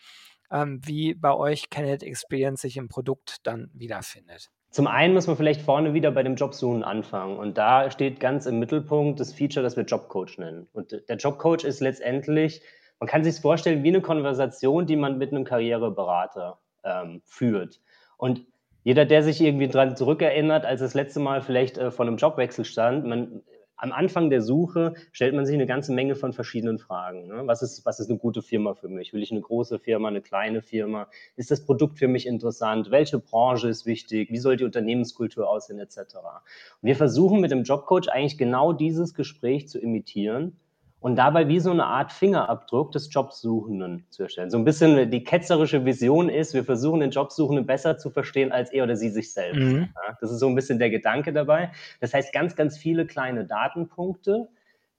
ähm, 0.50 0.80
wie 0.84 1.14
bei 1.14 1.32
euch 1.32 1.70
Candidate 1.70 2.06
Experience 2.06 2.62
sich 2.62 2.76
im 2.76 2.88
Produkt 2.88 3.38
dann 3.44 3.70
wiederfindet. 3.74 4.50
Zum 4.74 4.88
einen 4.88 5.14
muss 5.14 5.28
man 5.28 5.36
vielleicht 5.36 5.62
vorne 5.62 5.94
wieder 5.94 6.10
bei 6.10 6.24
dem 6.24 6.34
Jobsuchen 6.34 6.82
anfangen. 6.82 7.38
Und 7.38 7.56
da 7.56 7.92
steht 7.92 8.18
ganz 8.18 8.46
im 8.46 8.58
Mittelpunkt 8.58 9.20
das 9.20 9.32
Feature, 9.32 9.62
das 9.62 9.76
wir 9.76 9.84
Jobcoach 9.84 10.36
nennen. 10.38 10.66
Und 10.72 10.90
der 11.08 11.16
Jobcoach 11.16 11.62
ist 11.62 11.78
letztendlich, 11.78 12.60
man 12.98 13.06
kann 13.08 13.22
sich 13.22 13.36
vorstellen 13.36 13.84
wie 13.84 13.90
eine 13.90 14.00
Konversation, 14.00 14.84
die 14.86 14.96
man 14.96 15.16
mit 15.16 15.30
einem 15.30 15.44
Karriereberater 15.44 16.58
ähm, 16.82 17.22
führt. 17.24 17.80
Und 18.16 18.46
jeder, 18.82 19.04
der 19.04 19.22
sich 19.22 19.40
irgendwie 19.40 19.68
dran 19.68 19.96
zurückerinnert, 19.96 20.66
als 20.66 20.80
das 20.80 20.94
letzte 20.94 21.20
Mal 21.20 21.40
vielleicht 21.40 21.78
äh, 21.78 21.92
vor 21.92 22.04
einem 22.04 22.16
Jobwechsel 22.16 22.64
stand, 22.64 23.06
man 23.06 23.42
am 23.76 23.92
Anfang 23.92 24.30
der 24.30 24.40
Suche 24.40 24.94
stellt 25.12 25.34
man 25.34 25.46
sich 25.46 25.54
eine 25.54 25.66
ganze 25.66 25.92
Menge 25.92 26.14
von 26.14 26.32
verschiedenen 26.32 26.78
Fragen. 26.78 27.26
Ne? 27.26 27.42
Was, 27.46 27.62
ist, 27.62 27.84
was 27.84 28.00
ist 28.00 28.08
eine 28.08 28.18
gute 28.18 28.42
Firma 28.42 28.74
für 28.74 28.88
mich? 28.88 29.12
Will 29.12 29.22
ich 29.22 29.30
eine 29.30 29.40
große 29.40 29.78
Firma, 29.78 30.08
eine 30.08 30.22
kleine 30.22 30.62
Firma? 30.62 31.08
Ist 31.36 31.50
das 31.50 31.64
Produkt 31.64 31.98
für 31.98 32.08
mich 32.08 32.26
interessant? 32.26 32.90
Welche 32.90 33.18
Branche 33.18 33.68
ist 33.68 33.86
wichtig? 33.86 34.30
Wie 34.30 34.38
soll 34.38 34.56
die 34.56 34.64
Unternehmenskultur 34.64 35.48
aussehen, 35.48 35.78
etc. 35.78 35.98
Und 35.98 36.86
wir 36.88 36.96
versuchen 36.96 37.40
mit 37.40 37.50
dem 37.50 37.64
Jobcoach 37.64 38.08
eigentlich 38.10 38.38
genau 38.38 38.72
dieses 38.72 39.14
Gespräch 39.14 39.68
zu 39.68 39.78
imitieren 39.78 40.56
und 41.04 41.16
dabei 41.16 41.48
wie 41.48 41.60
so 41.60 41.70
eine 41.70 41.84
Art 41.84 42.12
Fingerabdruck 42.12 42.90
des 42.92 43.12
Jobsuchenden 43.12 44.06
zu 44.08 44.22
erstellen. 44.22 44.48
So 44.48 44.56
ein 44.56 44.64
bisschen 44.64 45.10
die 45.10 45.22
ketzerische 45.22 45.84
Vision 45.84 46.30
ist, 46.30 46.54
wir 46.54 46.64
versuchen 46.64 47.00
den 47.00 47.10
Jobsuchenden 47.10 47.66
besser 47.66 47.98
zu 47.98 48.08
verstehen 48.08 48.52
als 48.52 48.72
er 48.72 48.84
oder 48.84 48.96
sie 48.96 49.10
sich 49.10 49.34
selbst. 49.34 49.60
Mhm. 49.60 49.90
Ja, 49.94 50.16
das 50.18 50.32
ist 50.32 50.38
so 50.38 50.48
ein 50.48 50.54
bisschen 50.54 50.78
der 50.78 50.88
Gedanke 50.88 51.34
dabei. 51.34 51.72
Das 52.00 52.14
heißt, 52.14 52.32
ganz, 52.32 52.56
ganz 52.56 52.78
viele 52.78 53.06
kleine 53.06 53.44
Datenpunkte, 53.44 54.48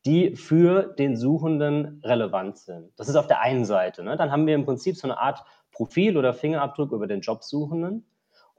die 0.05 0.35
für 0.35 0.83
den 0.83 1.17
Suchenden 1.17 2.03
relevant 2.03 2.59
sind. 2.59 2.91
Das 2.97 3.09
ist 3.09 3.15
auf 3.15 3.25
der 3.25 3.41
einen 3.41 3.65
Seite. 3.65 4.03
Ne? 4.03 4.15
Dann 4.15 4.31
haben 4.31 4.45
wir 4.45 4.53
im 4.53 4.65
Prinzip 4.65 4.97
so 4.97 5.07
eine 5.07 5.17
Art 5.17 5.43
Profil 5.71 6.17
oder 6.17 6.35
Fingerabdruck 6.35 6.91
über 6.91 7.07
den 7.07 7.21
Jobsuchenden. 7.21 8.05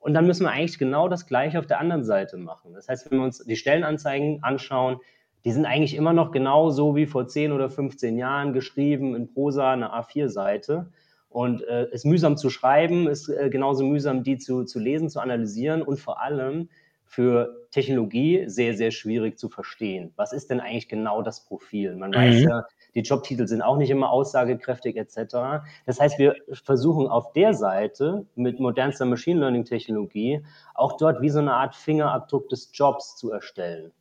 Und 0.01 0.15
dann 0.15 0.27
müssen 0.27 0.43
wir 0.43 0.51
eigentlich 0.51 0.81
genau 0.81 1.07
das 1.07 1.29
Gleiche 1.29 1.61
auf 1.61 1.67
der 1.67 1.79
anderen 1.79 2.03
Seite 2.03 2.39
machen. 2.39 2.75
Das 2.75 2.89
heißt, 2.89 3.09
wenn 3.09 3.19
wir 3.19 3.25
uns 3.25 3.39
die 3.39 3.55
Stellenanzeigen 3.55 4.43
anschauen, 4.43 4.99
die 5.47 5.53
sind 5.53 5.65
eigentlich 5.65 5.95
immer 5.95 6.13
noch 6.13 6.33
genauso 6.33 6.97
wie 6.97 7.07
vor 7.07 7.29
10 7.29 7.53
oder 7.53 7.71
15 7.71 8.19
Jahren 8.19 8.53
geschrieben 8.53 9.15
in 9.15 9.33
Prosa, 9.33 9.71
eine 9.71 9.95
A4-Seite. 9.95 10.91
Und 11.29 11.63
äh, 11.69 11.89
ist 11.93 12.05
mühsam 12.05 12.37
zu 12.37 12.51
schreiben, 12.51 13.07
ist 13.07 13.29
äh, 13.29 13.49
genauso 13.49 13.85
mühsam, 13.85 14.25
die 14.25 14.39
zu, 14.39 14.65
zu 14.65 14.81
lesen, 14.81 15.09
zu 15.09 15.21
analysieren 15.21 15.83
und 15.83 16.01
vor 16.01 16.21
allem 16.21 16.69
für 17.05 17.69
Technologie 17.71 18.49
sehr, 18.49 18.75
sehr 18.75 18.91
schwierig 18.91 19.39
zu 19.39 19.49
verstehen. 19.49 20.13
Was 20.17 20.33
ist 20.33 20.51
denn 20.51 20.59
eigentlich 20.59 20.89
genau 20.89 21.23
das 21.23 21.45
Profil? 21.45 21.95
Man 21.95 22.11
mhm. 22.11 22.15
weiß 22.17 22.43
ja, 22.43 22.65
die 22.97 23.03
Jobtitel 23.03 23.47
sind 23.47 23.63
auch 23.63 23.77
nicht 23.77 23.91
immer 23.91 24.11
aussagekräftig 24.11 24.97
etc. 24.97 25.63
Das 25.87 26.01
heißt, 26.01 26.19
wir 26.19 26.35
versuchen 26.65 27.07
auf 27.07 27.33
der 27.35 27.55
Seite 27.55 28.27
mit 28.35 28.59
modernster 28.59 29.07
Machine 29.07 29.39
Learning 29.39 29.65
Technologie 29.65 30.45
auch 30.75 30.97
dort 30.97 31.21
wie 31.21 31.31
so 31.31 31.39
eine 31.39 31.55
Art 31.55 31.77
Fingerabdruck 31.77 32.49
des 32.49 32.71
Jobs 32.73 33.17
zu 33.17 33.31
erstellen. 33.31 33.93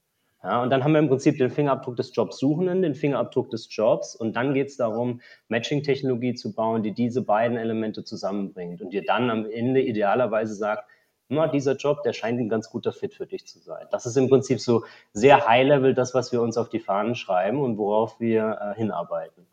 Ja, 0.46 0.62
und 0.62 0.70
dann 0.70 0.84
haben 0.84 0.92
wir 0.92 1.00
im 1.00 1.08
Prinzip 1.10 1.40
den 1.40 1.50
Fingerabdruck 1.50 1.96
des 1.96 2.16
Jobsuchenden, 2.16 2.84
den 2.84 2.94
Fingerabdruck 2.94 3.50
des 3.50 3.68
Jobs 3.72 4.16
und 4.16 4.36
dann 4.36 4.54
geht 4.54 4.68
es 4.68 4.78
darum, 4.78 5.22
Matching-Technologie 5.48 6.36
zu 6.36 6.54
bauen, 6.54 6.84
die 6.84 6.94
diese 6.94 7.24
beiden 7.24 7.58
Elemente 7.58 8.04
zusammenbringt 8.04 8.80
und 8.80 8.94
dir 8.94 9.04
dann 9.04 9.32
am 9.32 9.50
Ende 9.50 9.82
idealerweise 9.82 10.54
sagt, 10.54 10.88
na, 11.30 11.48
dieser 11.48 11.76
Job, 11.76 12.04
der 12.04 12.14
scheint 12.14 12.40
ein 12.40 12.48
ganz 12.48 12.70
guter 12.70 12.94
Fit 12.94 13.16
für 13.16 13.26
dich 13.26 13.48
zu 13.48 13.58
sein. 13.58 13.88
Das 13.90 14.06
ist 14.06 14.18
im 14.18 14.30
Prinzip 14.30 14.60
so 14.60 14.84
sehr 15.14 15.48
High-Level 15.48 15.96
das, 15.96 16.14
was 16.14 16.32
wir 16.32 16.44
uns 16.44 16.58
auf 16.58 16.70
die 16.70 16.80
Fahnen 16.80 17.16
schreiben 17.16 17.60
und 17.64 17.80
worauf 17.80 18.20
wir 18.20 18.60
äh, 18.62 18.76
hinarbeiten. 18.76 19.48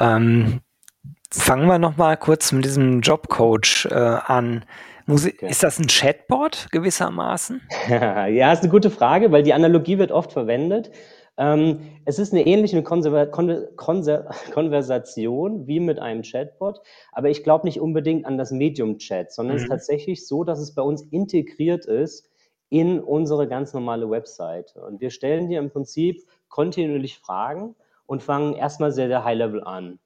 Ähm, 0.00 0.62
fangen 1.30 1.68
wir 1.68 1.78
noch 1.78 1.96
mal 1.96 2.16
kurz 2.16 2.50
mit 2.50 2.64
diesem 2.64 3.02
Jobcoach 3.02 3.86
äh, 3.88 3.94
an. 3.94 4.64
Okay. 5.10 5.48
Ist 5.48 5.62
das 5.62 5.78
ein 5.78 5.86
Chatbot 5.88 6.68
gewissermaßen? 6.70 7.60
ja, 7.88 8.52
ist 8.52 8.62
eine 8.62 8.70
gute 8.70 8.90
Frage, 8.90 9.32
weil 9.32 9.42
die 9.42 9.52
Analogie 9.52 9.98
wird 9.98 10.12
oft 10.12 10.32
verwendet. 10.32 10.92
Ähm, 11.36 11.80
es 12.04 12.18
ist 12.18 12.32
eine 12.32 12.46
ähnliche 12.46 12.82
Konser 12.82 13.26
Konser 13.26 14.30
Konversation 14.52 15.66
wie 15.66 15.80
mit 15.80 15.98
einem 15.98 16.22
Chatbot, 16.22 16.80
aber 17.12 17.28
ich 17.28 17.42
glaube 17.42 17.66
nicht 17.66 17.80
unbedingt 17.80 18.26
an 18.26 18.38
das 18.38 18.52
Medium-Chat, 18.52 19.32
sondern 19.32 19.54
mhm. 19.54 19.56
es 19.56 19.62
ist 19.62 19.68
mhm. 19.68 19.72
tatsächlich 19.72 20.26
so, 20.28 20.44
dass 20.44 20.60
es 20.60 20.74
bei 20.74 20.82
uns 20.82 21.02
integriert 21.10 21.86
ist 21.86 22.28
in 22.68 23.00
unsere 23.00 23.48
ganz 23.48 23.74
normale 23.74 24.08
Webseite. 24.10 24.80
Und 24.84 25.00
wir 25.00 25.10
stellen 25.10 25.48
dir 25.48 25.58
im 25.58 25.70
Prinzip 25.70 26.22
kontinuierlich 26.48 27.18
Fragen 27.18 27.74
und 28.06 28.22
fangen 28.22 28.54
erstmal 28.54 28.92
sehr, 28.92 29.08
sehr 29.08 29.24
high-level 29.24 29.64
an 29.64 29.98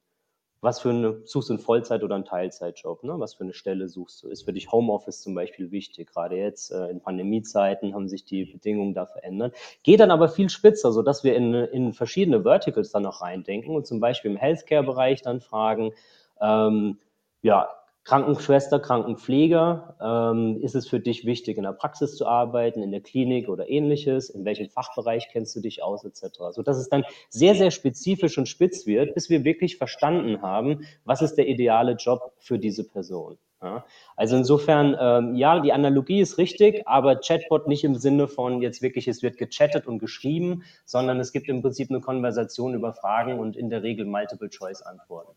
was 0.65 0.81
für 0.81 0.91
eine, 0.91 1.21
suchst 1.25 1.51
du 1.51 1.55
einen 1.55 1.63
Vollzeit- 1.63 2.03
oder 2.03 2.15
einen 2.15 2.25
Teilzeitjob, 2.25 3.05
ne? 3.05 3.15
was 3.19 3.35
für 3.35 3.45
eine 3.45 3.53
Stelle 3.53 3.89
suchst 3.89 4.23
du? 4.23 4.29
Ist 4.29 4.45
für 4.45 4.53
dich 4.53 4.73
Homeoffice 4.73 5.21
zum 5.21 5.35
Beispiel 5.35 5.71
wichtig? 5.71 6.11
Gerade 6.11 6.37
jetzt 6.37 6.73
äh, 6.73 6.89
in 6.89 7.01
Pandemiezeiten 7.01 7.95
haben 7.95 8.09
sich 8.09 8.25
die 8.25 8.47
Bedingungen 8.47 8.95
da 8.95 9.07
verändert. 9.07 9.55
Geht 9.83 10.01
dann 10.01 10.11
aber 10.11 10.29
viel 10.29 10.49
spitzer, 10.49 10.91
sodass 10.91 11.23
wir 11.23 11.37
in, 11.37 11.53
in 11.55 11.93
verschiedene 11.93 12.43
Verticals 12.43 12.91
dann 12.91 13.03
noch 13.03 13.21
reindenken 13.21 13.77
und 13.77 13.87
zum 13.87 14.01
Beispiel 14.01 14.31
im 14.31 14.37
Healthcare-Bereich 14.39 15.23
dann 15.23 15.41
fragen, 15.41 15.93
ähm, 16.41 16.99
ja, 17.43 17.69
Krankenschwester, 18.05 18.81
Krankenpfleger, 18.81 19.97
ähm, 20.01 20.61
ist 20.61 20.75
es 20.75 20.87
für 20.87 21.01
dich 21.01 21.25
wichtig, 21.25 21.57
in 21.57 21.63
der 21.63 21.73
Praxis 21.73 22.17
zu 22.17 22.27
arbeiten, 22.27 22.83
in 22.83 22.91
der 22.91 23.01
Klinik 23.01 23.49
oder 23.49 23.71
ähnliches? 23.71 24.29
In 24.29 24.45
welchem 24.45 24.69
Fachbereich 24.69 25.29
kennst 25.33 25.57
du 25.57 25.61
dich 25.61 25.83
aus, 25.83 26.05
etc. 26.05 26.39
So 26.53 26.63
dass 26.63 26.77
es 26.77 26.91
dann 26.91 27.05
sehr, 27.31 27.55
sehr 27.55 27.71
spezifisch 27.71 28.37
und 28.37 28.47
spitz 28.47 28.87
wird, 28.87 29.15
bis 29.15 29.31
wir 29.31 29.45
wirklich 29.45 29.79
verstanden 29.79 30.43
haben, 30.43 30.87
was 31.05 31.23
ist 31.23 31.37
der 31.37 31.49
ideale 31.49 31.93
Job 31.93 32.35
für 32.39 32.59
diese 32.59 32.85
Person. 32.85 33.39
Ja? 33.63 33.87
Also 34.17 34.37
insofern, 34.37 34.95
ähm, 35.01 35.35
ja, 35.35 35.61
die 35.61 35.73
Analogie 35.73 36.21
ist 36.21 36.37
richtig, 36.37 36.87
aber 36.87 37.17
Chatbot 37.17 37.69
nicht 37.69 37.85
im 37.85 37.95
Sinne 37.95 38.29
von 38.29 38.61
jetzt 38.61 38.83
wirklich, 38.83 39.09
es 39.09 39.23
wird 39.23 39.39
gechattet 39.39 39.87
und 39.87 39.99
geschrieben, 39.99 40.63
sondern 40.85 41.19
es 41.21 41.33
gibt 41.33 41.49
im 41.49 41.63
Prinzip 41.63 41.91
eine 41.91 42.01
Konversation 42.01 42.75
über 42.75 42.93
Fragen 42.93 43.39
und 43.39 43.57
in 43.57 43.71
der 43.71 43.83
Regel 43.83 44.05
Multiple-Choice-Antworten. 44.05 45.33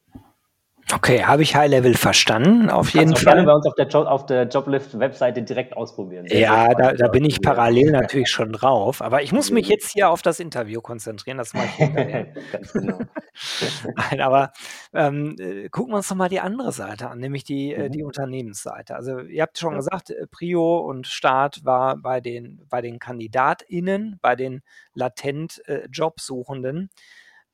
Okay, 0.93 1.25
habe 1.25 1.43
ich 1.43 1.53
High 1.53 1.69
Level 1.69 1.95
verstanden, 1.95 2.69
auf 2.69 2.91
jeden 2.91 3.13
Fall. 3.13 3.33
gerne 3.33 3.43
bei 3.43 3.51
uns 3.51 3.65
auf 3.65 3.75
der, 3.75 3.87
jo 3.89 4.03
auf 4.03 4.25
der 4.25 4.47
Joblift-Webseite 4.47 5.43
direkt 5.43 5.75
ausprobieren. 5.75 6.27
Sehr, 6.27 6.39
ja, 6.39 6.73
da, 6.73 6.93
da, 6.93 7.09
bin 7.09 7.25
ich 7.25 7.41
parallel 7.41 7.91
natürlich 7.91 8.29
schon 8.29 8.53
drauf, 8.53 9.01
aber 9.01 9.21
ich 9.21 9.33
muss 9.33 9.51
mich 9.51 9.67
jetzt 9.67 9.91
hier 9.91 10.09
auf 10.09 10.21
das 10.21 10.39
Interview 10.39 10.79
konzentrieren, 10.79 11.37
das 11.37 11.53
mache 11.53 11.65
ich 11.65 11.73
hinterher. 11.73 12.27
Ganz 12.53 12.71
genau. 12.71 12.99
Nein, 13.95 14.21
aber 14.21 14.53
ähm, 14.93 15.35
äh, 15.39 15.67
gucken 15.67 15.91
wir 15.91 15.97
uns 15.97 16.07
doch 16.07 16.15
mal 16.15 16.29
die 16.29 16.39
andere 16.39 16.71
Seite 16.71 17.09
an, 17.09 17.19
nämlich 17.19 17.43
die, 17.43 17.73
äh, 17.73 17.89
mhm. 17.89 17.91
die 17.91 18.03
Unternehmensseite. 18.03 18.95
Also 18.95 19.19
ihr 19.19 19.41
habt 19.41 19.57
schon 19.57 19.73
ja. 19.73 19.79
gesagt, 19.79 20.11
äh, 20.11 20.25
Prio 20.27 20.77
und 20.77 21.05
Start 21.05 21.65
war 21.65 21.97
bei 21.97 22.21
den, 22.21 22.65
bei 22.69 22.79
den 22.79 22.99
KandidatInnen, 22.99 24.19
bei 24.21 24.37
den 24.37 24.61
latent 24.93 25.61
äh, 25.67 25.85
Jobsuchenden. 25.91 26.89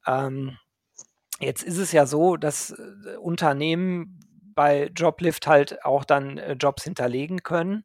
Ähm, 0.06 0.58
Jetzt 1.46 1.64
ist 1.64 1.78
es 1.78 1.92
ja 1.92 2.06
so, 2.06 2.38
dass 2.38 2.72
äh, 2.72 3.18
Unternehmen 3.18 4.20
bei 4.56 4.92
Joblift 4.96 5.48
halt 5.48 5.84
auch 5.86 6.06
dann 6.06 6.38
äh, 6.38 6.54
Jobs 6.54 6.84
hinterlegen 6.84 7.44
können. 7.44 7.84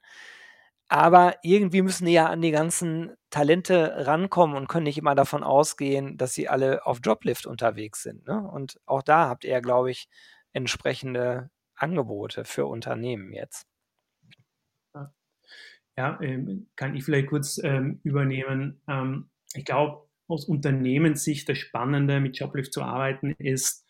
Aber 0.88 1.36
irgendwie 1.42 1.82
müssen 1.82 2.06
die 2.06 2.12
ja 2.12 2.26
an 2.26 2.40
die 2.40 2.50
ganzen 2.50 3.14
Talente 3.30 4.06
rankommen 4.06 4.56
und 4.56 4.68
können 4.68 4.84
nicht 4.84 4.96
immer 4.96 5.14
davon 5.14 5.42
ausgehen, 5.42 6.16
dass 6.16 6.32
sie 6.32 6.48
alle 6.48 6.86
auf 6.86 7.00
Joblift 7.04 7.46
unterwegs 7.46 8.02
sind. 8.02 8.26
Ne? 8.26 8.40
Und 8.40 8.80
auch 8.86 9.02
da 9.02 9.28
habt 9.28 9.44
ihr, 9.44 9.60
glaube 9.60 9.90
ich, 9.90 10.08
entsprechende 10.52 11.50
Angebote 11.74 12.44
für 12.44 12.66
Unternehmen 12.66 13.32
jetzt. 13.34 13.66
Ja, 15.98 16.18
ähm, 16.22 16.68
kann 16.76 16.94
ich 16.94 17.04
vielleicht 17.04 17.26
kurz 17.26 17.58
ähm, 17.58 18.00
übernehmen. 18.04 18.80
Ähm, 18.86 19.30
ich 19.52 19.64
glaube, 19.64 20.07
aus 20.28 20.44
Unternehmenssicht 20.44 21.48
das 21.48 21.58
Spannende 21.58 22.20
mit 22.20 22.38
Joblift 22.38 22.72
zu 22.72 22.82
arbeiten 22.82 23.34
ist, 23.38 23.84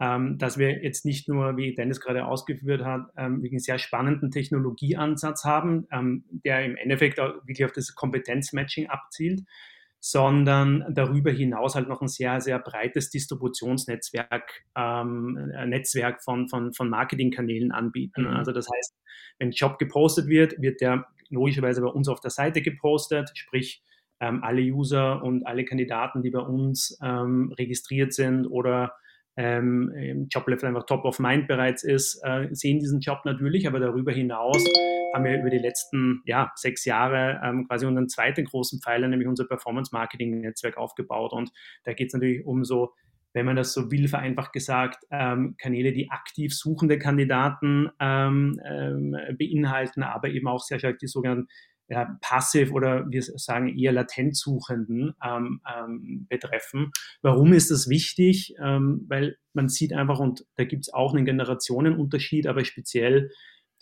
ähm, 0.00 0.38
dass 0.38 0.56
wir 0.56 0.82
jetzt 0.82 1.04
nicht 1.04 1.28
nur, 1.28 1.56
wie 1.58 1.74
Dennis 1.74 2.00
gerade 2.00 2.24
ausgeführt 2.24 2.82
hat, 2.82 3.10
ähm, 3.18 3.44
einen 3.44 3.58
sehr 3.58 3.78
spannenden 3.78 4.30
Technologieansatz 4.30 5.44
haben, 5.44 5.86
ähm, 5.92 6.24
der 6.30 6.64
im 6.64 6.76
Endeffekt 6.76 7.20
auch 7.20 7.34
wirklich 7.46 7.64
auf 7.66 7.72
das 7.72 7.94
Kompetenzmatching 7.94 8.88
abzielt, 8.88 9.42
sondern 9.98 10.86
darüber 10.94 11.30
hinaus 11.30 11.74
halt 11.74 11.88
noch 11.88 12.00
ein 12.00 12.08
sehr, 12.08 12.40
sehr 12.40 12.58
breites 12.58 13.10
Distributionsnetzwerk, 13.10 14.64
ähm, 14.74 15.34
Netzwerk 15.66 16.22
von, 16.24 16.48
von, 16.48 16.72
von 16.72 16.88
Marketingkanälen 16.88 17.70
anbieten. 17.70 18.22
Mhm. 18.22 18.28
Also 18.28 18.52
das 18.52 18.66
heißt, 18.74 18.96
wenn 19.38 19.48
ein 19.48 19.52
Job 19.52 19.78
gepostet 19.78 20.28
wird, 20.28 20.60
wird 20.62 20.80
der 20.80 21.06
logischerweise 21.28 21.82
bei 21.82 21.88
uns 21.88 22.08
auf 22.08 22.20
der 22.20 22.30
Seite 22.30 22.62
gepostet, 22.62 23.30
sprich 23.34 23.82
ähm, 24.20 24.42
alle 24.44 24.62
User 24.62 25.22
und 25.22 25.46
alle 25.46 25.64
Kandidaten, 25.64 26.22
die 26.22 26.30
bei 26.30 26.40
uns 26.40 26.98
ähm, 27.02 27.52
registriert 27.58 28.12
sind 28.12 28.46
oder 28.46 28.92
ähm, 29.36 29.90
im 29.94 30.28
Joblevel 30.28 30.68
einfach 30.68 30.86
top 30.86 31.04
of 31.04 31.18
mind 31.18 31.48
bereits 31.48 31.82
ist, 31.82 32.20
äh, 32.24 32.48
sehen 32.52 32.78
diesen 32.78 33.00
Job 33.00 33.20
natürlich, 33.24 33.66
aber 33.66 33.80
darüber 33.80 34.12
hinaus 34.12 34.62
haben 35.14 35.24
wir 35.24 35.38
über 35.40 35.50
die 35.50 35.58
letzten 35.58 36.22
ja, 36.24 36.52
sechs 36.54 36.84
Jahre 36.84 37.40
ähm, 37.42 37.66
quasi 37.66 37.86
unseren 37.86 38.08
zweiten 38.08 38.44
großen 38.44 38.80
Pfeiler, 38.80 39.08
nämlich 39.08 39.28
unser 39.28 39.46
Performance-Marketing-Netzwerk 39.46 40.76
aufgebaut. 40.76 41.32
Und 41.32 41.50
da 41.84 41.92
geht 41.92 42.08
es 42.08 42.14
natürlich 42.14 42.44
um 42.44 42.64
so, 42.64 42.92
wenn 43.32 43.46
man 43.46 43.56
das 43.56 43.72
so 43.72 43.90
will, 43.90 44.08
vereinfacht 44.08 44.52
gesagt, 44.52 45.04
ähm, 45.10 45.54
Kanäle, 45.58 45.92
die 45.92 46.10
aktiv 46.10 46.54
suchende 46.54 46.98
Kandidaten 46.98 47.88
ähm, 48.00 48.60
ähm, 48.64 49.16
beinhalten, 49.38 50.02
aber 50.02 50.28
eben 50.28 50.48
auch 50.48 50.60
sehr 50.60 50.78
stark 50.78 50.98
die 50.98 51.06
sogenannten 51.06 51.48
ja, 51.90 52.16
passiv 52.20 52.72
oder 52.72 53.10
wir 53.10 53.20
sagen 53.22 53.76
eher 53.76 53.92
latent 53.92 54.36
Suchenden 54.36 55.12
ähm, 55.22 55.60
ähm, 55.68 56.26
betreffen. 56.28 56.92
Warum 57.20 57.52
ist 57.52 57.70
das 57.70 57.88
wichtig? 57.88 58.54
Ähm, 58.62 59.04
weil 59.08 59.36
man 59.52 59.68
sieht 59.68 59.92
einfach, 59.92 60.20
und 60.20 60.46
da 60.54 60.64
gibt 60.64 60.84
es 60.84 60.94
auch 60.94 61.14
einen 61.14 61.24
Generationenunterschied, 61.24 62.46
aber 62.46 62.64
speziell 62.64 63.30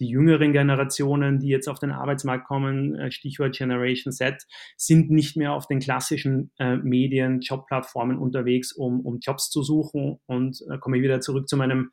die 0.00 0.08
jüngeren 0.08 0.52
Generationen, 0.52 1.38
die 1.38 1.48
jetzt 1.48 1.68
auf 1.68 1.80
den 1.80 1.90
Arbeitsmarkt 1.90 2.46
kommen, 2.46 2.94
äh, 2.94 3.10
Stichwort 3.10 3.56
Generation 3.56 4.12
Z, 4.12 4.46
sind 4.78 5.10
nicht 5.10 5.36
mehr 5.36 5.52
auf 5.52 5.66
den 5.66 5.80
klassischen 5.80 6.50
äh, 6.58 6.76
Medien, 6.76 7.40
Jobplattformen 7.40 8.16
unterwegs, 8.16 8.72
um, 8.72 9.00
um 9.00 9.18
Jobs 9.20 9.50
zu 9.50 9.62
suchen. 9.62 10.18
Und 10.24 10.62
äh, 10.70 10.78
komme 10.78 10.96
ich 10.96 11.02
wieder 11.02 11.20
zurück 11.20 11.46
zu 11.46 11.58
meinem 11.58 11.90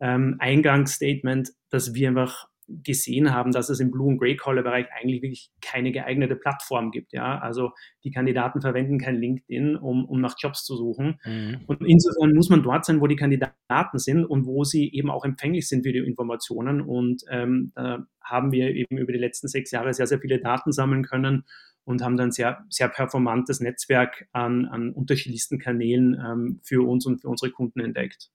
ähm, 0.00 0.36
Eingangsstatement, 0.38 1.50
dass 1.68 1.94
wir 1.94 2.08
einfach 2.08 2.48
gesehen 2.68 3.32
haben, 3.32 3.52
dass 3.52 3.68
es 3.68 3.80
im 3.80 3.90
Blue- 3.90 4.08
und 4.08 4.18
Grey-Collar-Bereich 4.18 4.86
eigentlich 4.92 5.22
wirklich 5.22 5.50
keine 5.60 5.92
geeignete 5.92 6.36
Plattform 6.36 6.90
gibt. 6.90 7.12
Ja? 7.12 7.38
Also 7.38 7.70
die 8.04 8.10
Kandidaten 8.10 8.60
verwenden 8.60 8.98
kein 8.98 9.16
LinkedIn, 9.16 9.76
um, 9.76 10.04
um 10.04 10.20
nach 10.20 10.34
Jobs 10.38 10.64
zu 10.64 10.76
suchen. 10.76 11.18
Mhm. 11.24 11.60
Und 11.66 11.82
insofern 11.86 12.34
muss 12.34 12.48
man 12.48 12.62
dort 12.62 12.84
sein, 12.84 13.00
wo 13.00 13.06
die 13.06 13.16
Kandidaten 13.16 13.98
sind 13.98 14.24
und 14.24 14.46
wo 14.46 14.64
sie 14.64 14.90
eben 14.92 15.10
auch 15.10 15.24
empfänglich 15.24 15.68
sind 15.68 15.84
für 15.84 15.92
die 15.92 15.98
Informationen. 15.98 16.80
Und 16.80 17.22
ähm, 17.30 17.72
da 17.74 18.06
haben 18.22 18.52
wir 18.52 18.74
eben 18.74 18.98
über 18.98 19.12
die 19.12 19.18
letzten 19.18 19.48
sechs 19.48 19.70
Jahre 19.70 19.92
sehr, 19.92 20.06
sehr 20.06 20.20
viele 20.20 20.40
Daten 20.40 20.72
sammeln 20.72 21.02
können 21.02 21.44
und 21.84 22.02
haben 22.02 22.16
dann 22.16 22.30
sehr, 22.30 22.64
sehr 22.68 22.88
performantes 22.88 23.60
Netzwerk 23.60 24.28
an, 24.32 24.66
an 24.66 24.92
unterschiedlichsten 24.92 25.58
Kanälen 25.58 26.14
ähm, 26.14 26.60
für 26.62 26.86
uns 26.86 27.06
und 27.06 27.20
für 27.20 27.28
unsere 27.28 27.50
Kunden 27.50 27.80
entdeckt. 27.80 28.30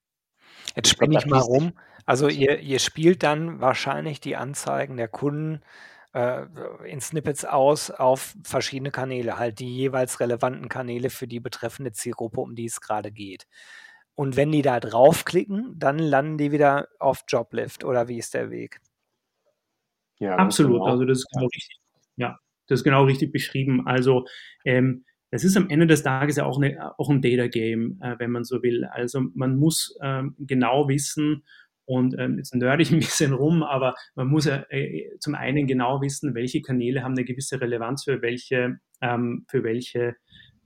Jetzt 0.76 0.90
spinne 0.90 1.18
ich 1.18 1.26
mal 1.26 1.40
rum. 1.40 1.74
Also 2.06 2.28
ihr, 2.30 2.60
ihr 2.60 2.80
spielt 2.80 3.24
dann 3.24 3.60
wahrscheinlich 3.60 4.20
die 4.20 4.36
Anzeigen 4.36 4.98
der 4.98 5.08
Kunden 5.08 5.62
äh, 6.14 6.46
in 6.86 7.02
Snippets 7.02 7.46
aus 7.46 7.92
auf 7.92 8.36
verschiedene 8.44 8.92
Kanäle, 8.92 9.38
halt 9.38 9.60
die 9.60 9.76
jeweils 9.76 10.20
relevanten 10.20 10.70
Kanäle 10.70 11.10
für 11.10 11.28
die 11.28 11.40
betreffende 11.40 11.92
Zielgruppe, 11.92 12.42
um 12.42 12.56
die 12.56 12.66
es 12.66 12.82
gerade 12.82 13.12
geht. 13.12 13.48
Und 14.16 14.36
wenn 14.36 14.52
die 14.52 14.64
da 14.64 14.80
draufklicken, 14.80 15.76
dann 15.78 16.00
landen 16.00 16.38
die 16.38 16.52
wieder 16.52 16.88
auf 16.98 17.24
Joblift 17.28 17.84
oder 17.84 18.08
wie 18.08 18.18
ist 18.18 18.34
der 18.34 18.50
Weg? 18.50 18.82
Ja, 20.20 20.38
absolut. 20.38 20.80
Genau. 20.80 20.86
Also 20.86 21.06
das 21.06 21.20
ist 21.20 21.30
genau 21.32 21.46
richtig. 21.46 21.80
Ja, 22.16 22.40
das 22.68 22.80
ist 22.80 22.84
genau 22.84 23.04
richtig 23.04 23.32
beschrieben. 23.32 23.86
Also 23.86 24.26
ähm, 24.66 25.06
das 25.32 25.44
ist 25.44 25.58
am 25.58 25.70
Ende 25.70 25.88
des 25.88 26.04
Tages 26.04 26.38
ja 26.38 26.46
auch, 26.46 26.62
eine, 26.62 26.98
auch 27.00 27.10
ein 27.10 27.22
Data 27.22 27.48
Game, 27.48 28.00
äh, 28.02 28.16
wenn 28.18 28.32
man 28.32 28.44
so 28.44 28.64
will. 28.64 28.86
Also 28.86 29.22
man 29.34 29.58
muss 29.58 29.98
ähm, 30.02 30.36
genau 30.40 30.88
wissen, 30.88 31.44
und 31.88 32.20
ähm, 32.20 32.38
jetzt 32.38 32.54
nörde 32.54 32.84
ich 32.84 32.92
ein 32.92 33.00
bisschen 33.00 33.34
rum, 33.34 33.64
aber 33.64 33.96
man 34.16 34.28
muss 34.28 34.46
ja 34.46 34.66
äh, 34.70 35.10
zum 35.20 35.36
einen 35.36 35.68
genau 35.68 36.02
wissen, 36.02 36.36
welche 36.36 36.62
Kanäle 36.62 37.02
haben 37.02 37.14
eine 37.14 37.24
gewisse 37.24 37.60
Relevanz 37.60 38.04
für 38.04 38.22
welche, 38.22 38.80
ähm, 39.02 39.46
für 39.48 39.64
welche 39.64 40.18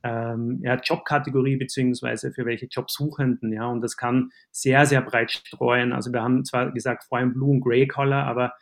ähm, 0.03 0.59
ja, 0.63 0.79
Jobkategorie 0.83 1.57
beziehungsweise 1.57 2.31
für 2.31 2.45
welche 2.47 2.65
Jobsuchenden. 2.65 3.53
Ja, 3.53 3.67
und 3.67 3.81
das 3.81 3.97
kann 3.97 4.31
sehr, 4.51 4.87
sehr 4.87 5.01
breit 5.01 5.29
streuen. 5.31 5.93
Also 5.93 6.11
wir 6.11 6.23
haben 6.23 6.43
zwar 6.43 6.71
gesagt, 6.71 7.03
vor 7.03 7.19
allem 7.19 7.33
Blue 7.33 7.51
und 7.51 7.61
Gray 7.61 7.87
Color, 7.87 8.23
aber 8.23 8.53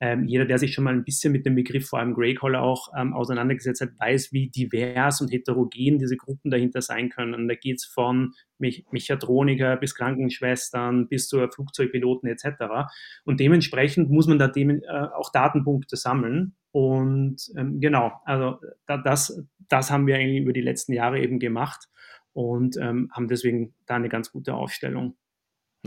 ähm, 0.00 0.28
jeder, 0.28 0.44
der 0.44 0.58
sich 0.58 0.74
schon 0.74 0.84
mal 0.84 0.94
ein 0.94 1.04
bisschen 1.04 1.32
mit 1.32 1.44
dem 1.44 1.56
Begriff 1.56 1.88
vor 1.88 1.98
allem 1.98 2.14
Grey 2.14 2.34
Collar 2.34 2.62
auch 2.62 2.88
ähm, 2.96 3.12
auseinandergesetzt 3.12 3.80
hat, 3.80 3.98
weiß, 3.98 4.32
wie 4.32 4.48
divers 4.48 5.20
und 5.20 5.32
heterogen 5.32 5.98
diese 5.98 6.16
Gruppen 6.16 6.50
dahinter 6.50 6.82
sein 6.82 7.08
können. 7.08 7.34
Und 7.34 7.48
da 7.48 7.54
geht 7.54 7.78
es 7.78 7.84
von 7.84 8.32
Me 8.58 8.70
Mechatroniker 8.92 9.76
bis 9.76 9.94
Krankenschwestern 9.94 11.08
bis 11.08 11.28
zu 11.28 11.46
Flugzeugpiloten 11.48 12.28
etc. 12.28 12.90
Und 13.24 13.40
dementsprechend 13.40 14.10
muss 14.10 14.28
man 14.28 14.38
da 14.38 14.46
dem, 14.46 14.70
äh, 14.70 14.82
auch 14.88 15.32
Datenpunkte 15.32 15.96
sammeln. 15.96 16.54
Und 16.70 17.50
ähm, 17.56 17.80
genau, 17.80 18.12
also 18.24 18.58
da, 18.86 18.98
das, 18.98 19.42
das 19.68 19.90
haben 19.90 20.06
wir 20.06 20.16
eigentlich 20.16 20.42
über 20.42 20.52
die 20.52 20.60
letzten 20.60 20.92
Jahre 20.92 21.20
eben 21.20 21.40
gemacht 21.40 21.88
und 22.34 22.76
ähm, 22.76 23.10
haben 23.12 23.26
deswegen 23.26 23.74
da 23.86 23.96
eine 23.96 24.08
ganz 24.08 24.30
gute 24.30 24.54
Aufstellung. 24.54 25.16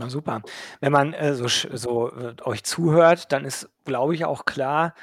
Na 0.02 0.10
super. 0.10 0.42
Wenn 0.80 0.92
man 0.92 1.14
äh, 1.14 1.34
so, 1.34 1.46
so 1.48 2.12
äh, 2.12 2.34
euch 2.42 2.64
zuhört, 2.64 3.30
dann 3.32 3.44
ist, 3.44 3.70
glaube 3.84 4.14
ich, 4.14 4.24
auch 4.24 4.44
klar, 4.44 4.94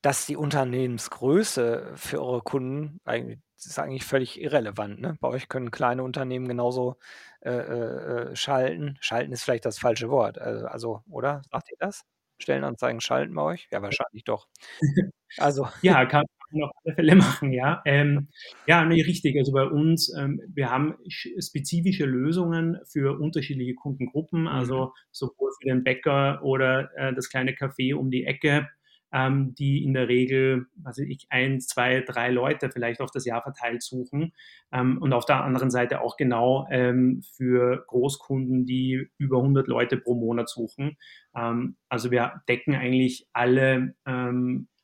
dass 0.00 0.26
die 0.26 0.36
Unternehmensgröße 0.36 1.92
für 1.96 2.22
eure 2.22 2.40
Kunden 2.40 3.00
eigentlich, 3.04 3.40
ist 3.58 3.78
eigentlich 3.78 4.04
völlig 4.04 4.40
irrelevant. 4.40 5.00
Ne? 5.00 5.16
Bei 5.20 5.28
euch 5.28 5.48
können 5.48 5.70
kleine 5.70 6.02
Unternehmen 6.02 6.48
genauso 6.48 6.96
äh, 7.40 7.50
äh, 7.50 8.30
äh 8.32 8.36
schalten. 8.36 8.96
Schalten 9.00 9.32
ist 9.32 9.44
vielleicht 9.44 9.66
das 9.66 9.78
falsche 9.78 10.08
Wort. 10.10 10.38
Also, 10.38 10.66
also, 10.66 11.02
oder? 11.10 11.42
Sagt 11.50 11.70
ihr 11.70 11.76
das? 11.78 12.02
Stellenanzeigen 12.38 13.00
schalten 13.00 13.34
bei 13.34 13.42
euch? 13.42 13.68
Ja, 13.70 13.82
wahrscheinlich 13.82 14.24
doch. 14.24 14.48
Also. 15.38 15.66
Ja, 15.80 16.04
kann, 16.04 16.26
man 16.52 16.68
auf 16.68 16.76
alle 16.84 16.94
Fälle 16.94 17.14
machen, 17.16 17.52
ja. 17.52 17.82
Ähm, 17.84 18.28
ja, 18.66 18.84
nee, 18.84 19.02
richtig. 19.02 19.36
Also 19.38 19.52
bei 19.52 19.64
uns, 19.64 20.14
ähm, 20.16 20.40
wir 20.48 20.70
haben 20.70 20.94
spezifische 21.08 22.04
Lösungen 22.04 22.78
für 22.86 23.18
unterschiedliche 23.18 23.74
Kundengruppen, 23.74 24.46
also 24.48 24.86
mhm. 24.86 24.90
sowohl 25.10 25.50
für 25.60 25.68
den 25.68 25.84
Bäcker 25.84 26.42
oder 26.42 26.90
äh, 26.96 27.14
das 27.14 27.28
kleine 27.28 27.52
Café 27.52 27.94
um 27.94 28.10
die 28.10 28.24
Ecke, 28.24 28.68
ähm, 29.12 29.54
die 29.54 29.84
in 29.84 29.92
der 29.92 30.08
Regel, 30.08 30.66
also 30.84 31.02
ich, 31.02 31.26
eins, 31.30 31.66
zwei, 31.66 32.00
drei 32.00 32.30
Leute 32.30 32.70
vielleicht 32.70 33.00
auf 33.00 33.10
das 33.10 33.26
Jahr 33.26 33.42
verteilt 33.42 33.82
suchen. 33.82 34.32
Ähm, 34.72 34.98
und 35.00 35.12
auf 35.12 35.26
der 35.26 35.44
anderen 35.44 35.70
Seite 35.70 36.00
auch 36.00 36.16
genau 36.16 36.66
ähm, 36.70 37.22
für 37.36 37.84
Großkunden, 37.88 38.64
die 38.64 39.08
über 39.18 39.38
100 39.38 39.68
Leute 39.68 39.98
pro 39.98 40.14
Monat 40.14 40.48
suchen. 40.48 40.96
Ähm, 41.36 41.76
also 41.88 42.10
wir 42.10 42.42
decken 42.48 42.74
eigentlich 42.74 43.26
alle 43.32 43.94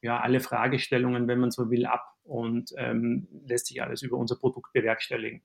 ja, 0.09 0.21
alle 0.21 0.41
Fragestellungen, 0.41 1.29
wenn 1.29 1.39
man 1.39 1.51
so 1.51 1.71
will, 1.71 1.85
ab 1.85 2.03
und 2.23 2.73
ähm, 2.79 3.29
lässt 3.47 3.67
sich 3.67 3.83
alles 3.83 4.01
über 4.01 4.17
unser 4.17 4.37
Produkt 4.37 4.73
bewerkstelligen. 4.73 5.43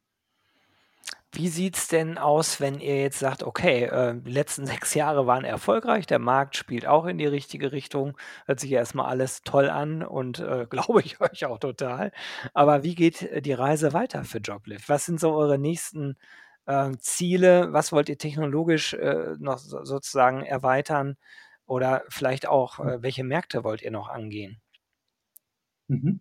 Wie 1.33 1.49
sieht 1.49 1.75
es 1.75 1.89
denn 1.89 2.17
aus, 2.17 2.61
wenn 2.61 2.79
ihr 2.79 3.01
jetzt 3.01 3.19
sagt, 3.19 3.43
okay, 3.43 3.83
äh, 3.83 4.15
die 4.21 4.31
letzten 4.31 4.65
sechs 4.73 4.93
Jahre 4.93 5.27
waren 5.27 5.43
erfolgreich, 5.43 6.07
der 6.07 6.19
Markt 6.19 6.55
spielt 6.55 6.85
auch 6.87 7.05
in 7.07 7.17
die 7.17 7.25
richtige 7.25 7.73
Richtung, 7.73 8.17
hört 8.45 8.61
sich 8.61 8.71
erstmal 8.71 9.07
alles 9.07 9.41
toll 9.41 9.69
an 9.69 10.01
und 10.01 10.39
äh, 10.39 10.65
glaube 10.69 11.01
ich 11.01 11.19
euch 11.19 11.43
auch 11.45 11.59
total. 11.59 12.13
Aber 12.53 12.83
wie 12.83 12.95
geht 12.95 13.21
äh, 13.23 13.41
die 13.41 13.51
Reise 13.51 13.91
weiter 13.91 14.23
für 14.23 14.37
Joblift? 14.37 14.87
Was 14.87 15.05
sind 15.05 15.19
so 15.19 15.33
eure 15.33 15.59
nächsten 15.59 16.15
äh, 16.67 16.91
Ziele? 16.99 17.73
Was 17.73 17.91
wollt 17.91 18.07
ihr 18.07 18.17
technologisch 18.17 18.93
äh, 18.93 19.35
noch 19.39 19.57
so, 19.57 19.83
sozusagen 19.83 20.45
erweitern? 20.45 21.17
Oder 21.73 22.03
vielleicht 22.07 22.47
auch, 22.47 22.77
hm. 22.77 22.87
äh, 22.87 23.01
welche 23.01 23.23
Märkte 23.23 23.63
wollt 23.63 23.81
ihr 23.81 23.89
noch 23.89 24.07
angehen? 24.07 24.61
Mhm. 25.87 26.19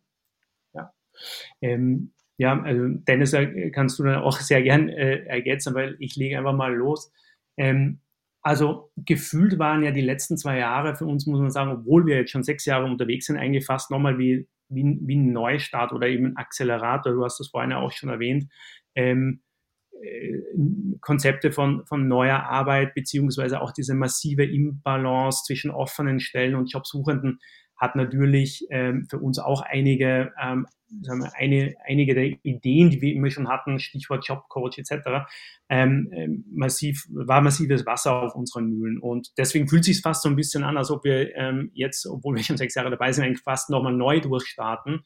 Ja. 0.73 0.95
Ähm, 1.61 2.15
ja, 2.39 2.59
also 2.59 2.89
Dennis, 2.89 3.35
äh, 3.35 3.71
kannst 3.71 3.99
du 3.99 4.05
dann 4.05 4.23
auch 4.23 4.39
sehr 4.41 4.63
gern 4.63 4.89
äh, 4.89 5.27
ergänzen, 5.27 5.75
weil 5.75 5.97
ich 5.99 6.17
lege 6.17 6.39
einfach 6.39 6.55
mal 6.55 6.75
los. 6.75 7.13
Ähm, 7.59 8.01
also 8.41 8.91
gefühlt 8.97 9.59
waren 9.59 9.83
ja 9.83 9.91
die 9.91 10.01
letzten 10.01 10.39
zwei 10.39 10.57
Jahre 10.57 10.97
für 10.97 11.05
uns, 11.05 11.27
muss 11.27 11.39
man 11.39 11.51
sagen, 11.51 11.71
obwohl 11.71 12.07
wir 12.07 12.17
jetzt 12.17 12.31
schon 12.31 12.45
sechs 12.45 12.65
Jahre 12.65 12.87
unterwegs 12.87 13.27
sind, 13.27 13.37
eigentlich 13.37 13.67
fast 13.67 13.91
nochmal 13.91 14.19
wie, 14.19 14.49
wie, 14.71 14.99
wie 15.03 15.17
ein 15.17 15.35
Neustart 15.35 15.93
oder 15.93 16.09
eben 16.09 16.29
ein 16.29 16.37
Accelerator. 16.39 17.13
Du 17.13 17.23
hast 17.25 17.39
das 17.39 17.49
vorhin 17.49 17.73
ja 17.73 17.79
auch 17.79 17.93
schon 17.93 18.09
erwähnt. 18.09 18.51
Ähm, 18.95 19.43
äh, 19.43 19.52
Konzepte 21.01 21.53
von, 21.53 21.85
von 21.87 22.09
neuer 22.09 22.45
Arbeit, 22.45 22.95
beziehungsweise 22.95 23.61
auch 23.61 23.73
diese 23.73 23.95
massive 23.95 24.45
Imbalance 24.45 25.45
zwischen 25.47 25.71
offenen 25.71 26.21
Stellen 26.21 26.55
und 26.55 26.73
Jobsuchenden 26.73 27.39
hat 27.83 27.97
natürlich 27.97 28.65
ähm, 28.71 29.07
für 29.11 29.19
uns 29.19 29.41
auch 29.41 29.61
einige, 29.61 30.33
ähm, 30.41 30.69
sagen 31.03 31.23
wir, 31.23 31.33
eine, 31.35 31.75
einige 31.85 32.15
der 32.15 32.37
Ideen, 32.45 32.91
die 32.91 33.03
wir 33.03 33.13
immer 33.13 33.29
schon 33.29 33.49
hatten, 33.49 33.81
Stichwort 33.81 34.25
Jobcoach 34.27 34.79
etc., 34.79 35.27
ähm, 35.69 36.09
ähm, 36.13 36.45
massiv, 36.53 37.05
war 37.11 37.41
massives 37.41 37.85
Wasser 37.85 38.23
auf 38.23 38.37
unseren 38.37 38.67
Mühlen. 38.67 39.01
Und 39.01 39.33
deswegen 39.37 39.67
fühlt 39.67 39.81
es 39.81 39.87
sich 39.87 40.01
fast 40.01 40.23
so 40.23 40.29
ein 40.29 40.37
bisschen 40.37 40.63
an, 40.63 40.77
als 40.77 40.93
ob 40.93 41.03
wir 41.03 41.35
ähm, 41.35 41.73
jetzt, 41.75 42.07
obwohl 42.07 42.37
wir 42.37 42.45
schon 42.45 42.57
sechs 42.57 42.77
Jahre 42.77 42.91
dabei 42.91 43.11
sind, 43.11 43.25
eigentlich 43.25 43.43
fast 43.43 43.69
nochmal 43.69 43.95
neu 43.95 44.21
durchstarten. 44.21 45.03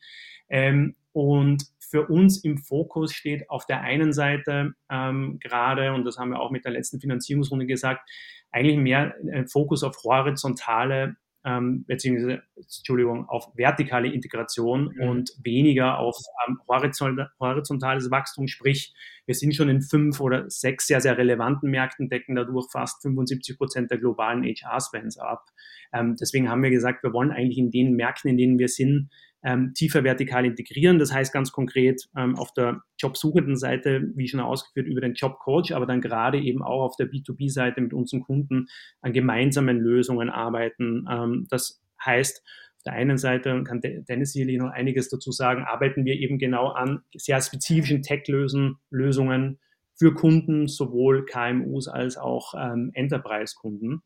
Ähm, 0.50 0.96
und 1.16 1.64
für 1.78 2.08
uns 2.08 2.44
im 2.44 2.58
Fokus 2.58 3.14
steht 3.14 3.48
auf 3.48 3.64
der 3.64 3.80
einen 3.80 4.12
Seite 4.12 4.74
ähm, 4.90 5.38
gerade, 5.40 5.94
und 5.94 6.04
das 6.04 6.18
haben 6.18 6.28
wir 6.28 6.40
auch 6.40 6.50
mit 6.50 6.66
der 6.66 6.72
letzten 6.72 7.00
Finanzierungsrunde 7.00 7.64
gesagt, 7.64 8.06
eigentlich 8.50 8.76
mehr 8.76 9.14
ein 9.32 9.48
Fokus 9.48 9.82
auf 9.82 9.96
horizontale 10.04 11.16
ähm, 11.46 11.86
beziehungsweise, 11.86 12.42
Entschuldigung, 12.56 13.26
auf 13.30 13.50
vertikale 13.54 14.12
Integration 14.12 14.92
mhm. 14.94 15.08
und 15.08 15.30
weniger 15.42 15.98
auf 15.98 16.18
ähm, 16.46 16.58
horizontales 16.68 18.10
Wachstum. 18.10 18.46
Sprich, 18.46 18.92
wir 19.24 19.34
sind 19.34 19.54
schon 19.54 19.70
in 19.70 19.80
fünf 19.80 20.20
oder 20.20 20.50
sechs 20.50 20.86
sehr, 20.86 21.00
sehr 21.00 21.16
relevanten 21.16 21.70
Märkten, 21.70 22.10
decken 22.10 22.34
dadurch 22.34 22.66
fast 22.70 23.00
75 23.00 23.56
Prozent 23.56 23.90
der 23.90 23.98
globalen 23.98 24.42
HR-Spends 24.42 25.16
ab. 25.16 25.46
Ähm, 25.94 26.16
deswegen 26.20 26.50
haben 26.50 26.62
wir 26.62 26.70
gesagt, 26.70 27.02
wir 27.04 27.14
wollen 27.14 27.30
eigentlich 27.30 27.58
in 27.58 27.70
den 27.70 27.94
Märkten, 27.94 28.28
in 28.28 28.36
denen 28.36 28.58
wir 28.58 28.68
sind, 28.68 29.08
ähm, 29.46 29.74
tiefer 29.74 30.02
vertikal 30.02 30.44
integrieren. 30.44 30.98
Das 30.98 31.14
heißt 31.14 31.32
ganz 31.32 31.52
konkret 31.52 32.08
ähm, 32.16 32.36
auf 32.36 32.52
der 32.52 32.82
jobsuchenden 32.98 33.56
Seite, 33.56 34.10
wie 34.16 34.26
schon 34.26 34.40
ausgeführt, 34.40 34.88
über 34.88 35.00
den 35.00 35.14
Jobcoach, 35.14 35.72
aber 35.72 35.86
dann 35.86 36.00
gerade 36.00 36.40
eben 36.40 36.64
auch 36.64 36.82
auf 36.82 36.96
der 36.96 37.08
B2B-Seite 37.08 37.80
mit 37.80 37.94
unseren 37.94 38.22
Kunden 38.22 38.66
an 39.00 39.12
gemeinsamen 39.12 39.78
Lösungen 39.78 40.30
arbeiten. 40.30 41.06
Ähm, 41.08 41.46
das 41.48 41.80
heißt, 42.04 42.42
auf 42.76 42.82
der 42.86 42.94
einen 42.94 43.18
Seite, 43.18 43.62
kann 43.62 43.80
Dennis 43.80 44.32
sicherlich 44.32 44.58
noch 44.58 44.70
einiges 44.70 45.08
dazu 45.10 45.30
sagen, 45.30 45.62
arbeiten 45.62 46.04
wir 46.04 46.14
eben 46.14 46.38
genau 46.38 46.70
an 46.70 47.02
sehr 47.14 47.40
spezifischen 47.40 48.02
Tech-Lösungen 48.02 49.60
für 49.94 50.12
Kunden, 50.12 50.66
sowohl 50.66 51.24
KMUs 51.24 51.86
als 51.86 52.16
auch 52.16 52.54
ähm, 52.58 52.90
Enterprise-Kunden. 52.94 54.02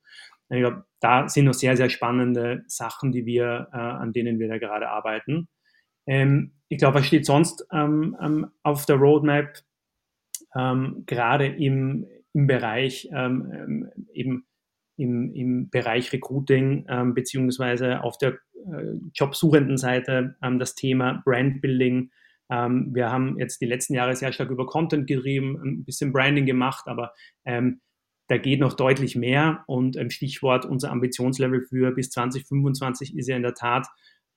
Ich 0.51 0.59
glaube, 0.59 0.85
da 1.01 1.29
sind 1.29 1.45
noch 1.45 1.55
sehr, 1.55 1.77
sehr 1.77 1.89
spannende 1.89 2.65
Sachen, 2.67 3.13
die 3.13 3.25
wir, 3.25 3.69
äh, 3.73 3.77
an 3.77 4.13
denen 4.13 4.39
wir 4.39 4.49
da 4.49 4.59
gerade 4.59 4.89
arbeiten. 4.89 5.49
Ähm, 6.07 6.53
ich 6.69 6.79
glaube, 6.79 6.99
was 6.99 7.07
steht 7.07 7.25
sonst 7.25 7.67
ähm, 7.73 8.17
ähm, 8.21 8.51
auf 8.63 8.85
der 8.87 8.97
Roadmap? 8.97 9.59
Ähm, 10.57 11.05
gerade 11.07 11.47
im, 11.47 12.07
im 12.33 12.47
Bereich 12.49 13.09
ähm, 13.13 13.53
ähm, 13.53 13.91
eben 14.13 14.47
im, 14.97 15.33
im 15.33 15.71
Bereich 15.71 16.13
Recruiting 16.13 16.85
beziehungsweise 17.15 18.03
auf 18.05 18.19
der 18.19 18.33
äh, 18.55 18.97
jobsuchenden 19.15 19.79
Seite 19.79 20.37
das 20.59 20.75
Thema 20.75 21.23
Brandbuilding. 21.25 22.11
Wir 22.51 23.11
haben 23.11 23.39
jetzt 23.39 23.63
die 23.63 23.67
letzten 23.67 23.95
Jahre 23.95 24.15
sehr 24.15 24.31
stark 24.33 24.51
über 24.51 24.67
Content 24.67 25.07
getrieben, 25.07 25.59
ein 25.65 25.85
bisschen 25.87 26.13
Branding 26.13 26.45
gemacht, 26.45 26.87
aber 26.87 27.15
ähm, 27.47 27.81
da 28.31 28.39
geht 28.39 28.61
noch 28.61 28.75
deutlich 28.75 29.17
mehr 29.17 29.65
und 29.67 29.97
ähm, 29.97 30.09
Stichwort 30.09 30.65
unser 30.65 30.93
Ambitionslevel 30.93 31.63
für 31.63 31.91
bis 31.91 32.11
2025 32.11 33.17
ist 33.17 33.29
ja 33.29 33.35
in 33.35 33.43
der 33.43 33.55
Tat 33.55 33.89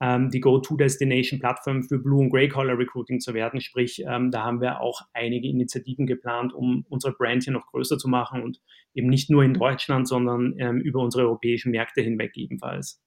ähm, 0.02 0.32
die 0.32 0.40
Go-To-Destination-Plattform 0.40 1.84
für 1.84 2.00
Blue- 2.00 2.22
und 2.22 2.32
Grey-Collar-Recruiting 2.32 3.20
zu 3.20 3.36
werden. 3.36 3.62
Sprich, 3.62 4.04
ähm, 4.08 4.32
da 4.32 4.46
haben 4.46 4.62
wir 4.62 4.82
auch 4.82 5.02
einige 5.14 5.48
Initiativen 5.48 6.08
geplant, 6.08 6.56
um 6.56 6.88
unsere 6.90 7.14
Brand 7.14 7.44
hier 7.44 7.54
noch 7.54 7.68
größer 7.68 8.00
zu 8.00 8.08
machen 8.08 8.42
und 8.42 8.60
eben 8.96 9.10
nicht 9.10 9.30
nur 9.30 9.44
in 9.44 9.54
Deutschland, 9.54 10.08
sondern 10.08 10.56
ähm, 10.58 10.82
über 10.82 11.00
unsere 11.00 11.26
europäischen 11.26 11.70
Märkte 11.70 12.02
hinweg 12.02 12.36
ebenfalls. 12.36 13.00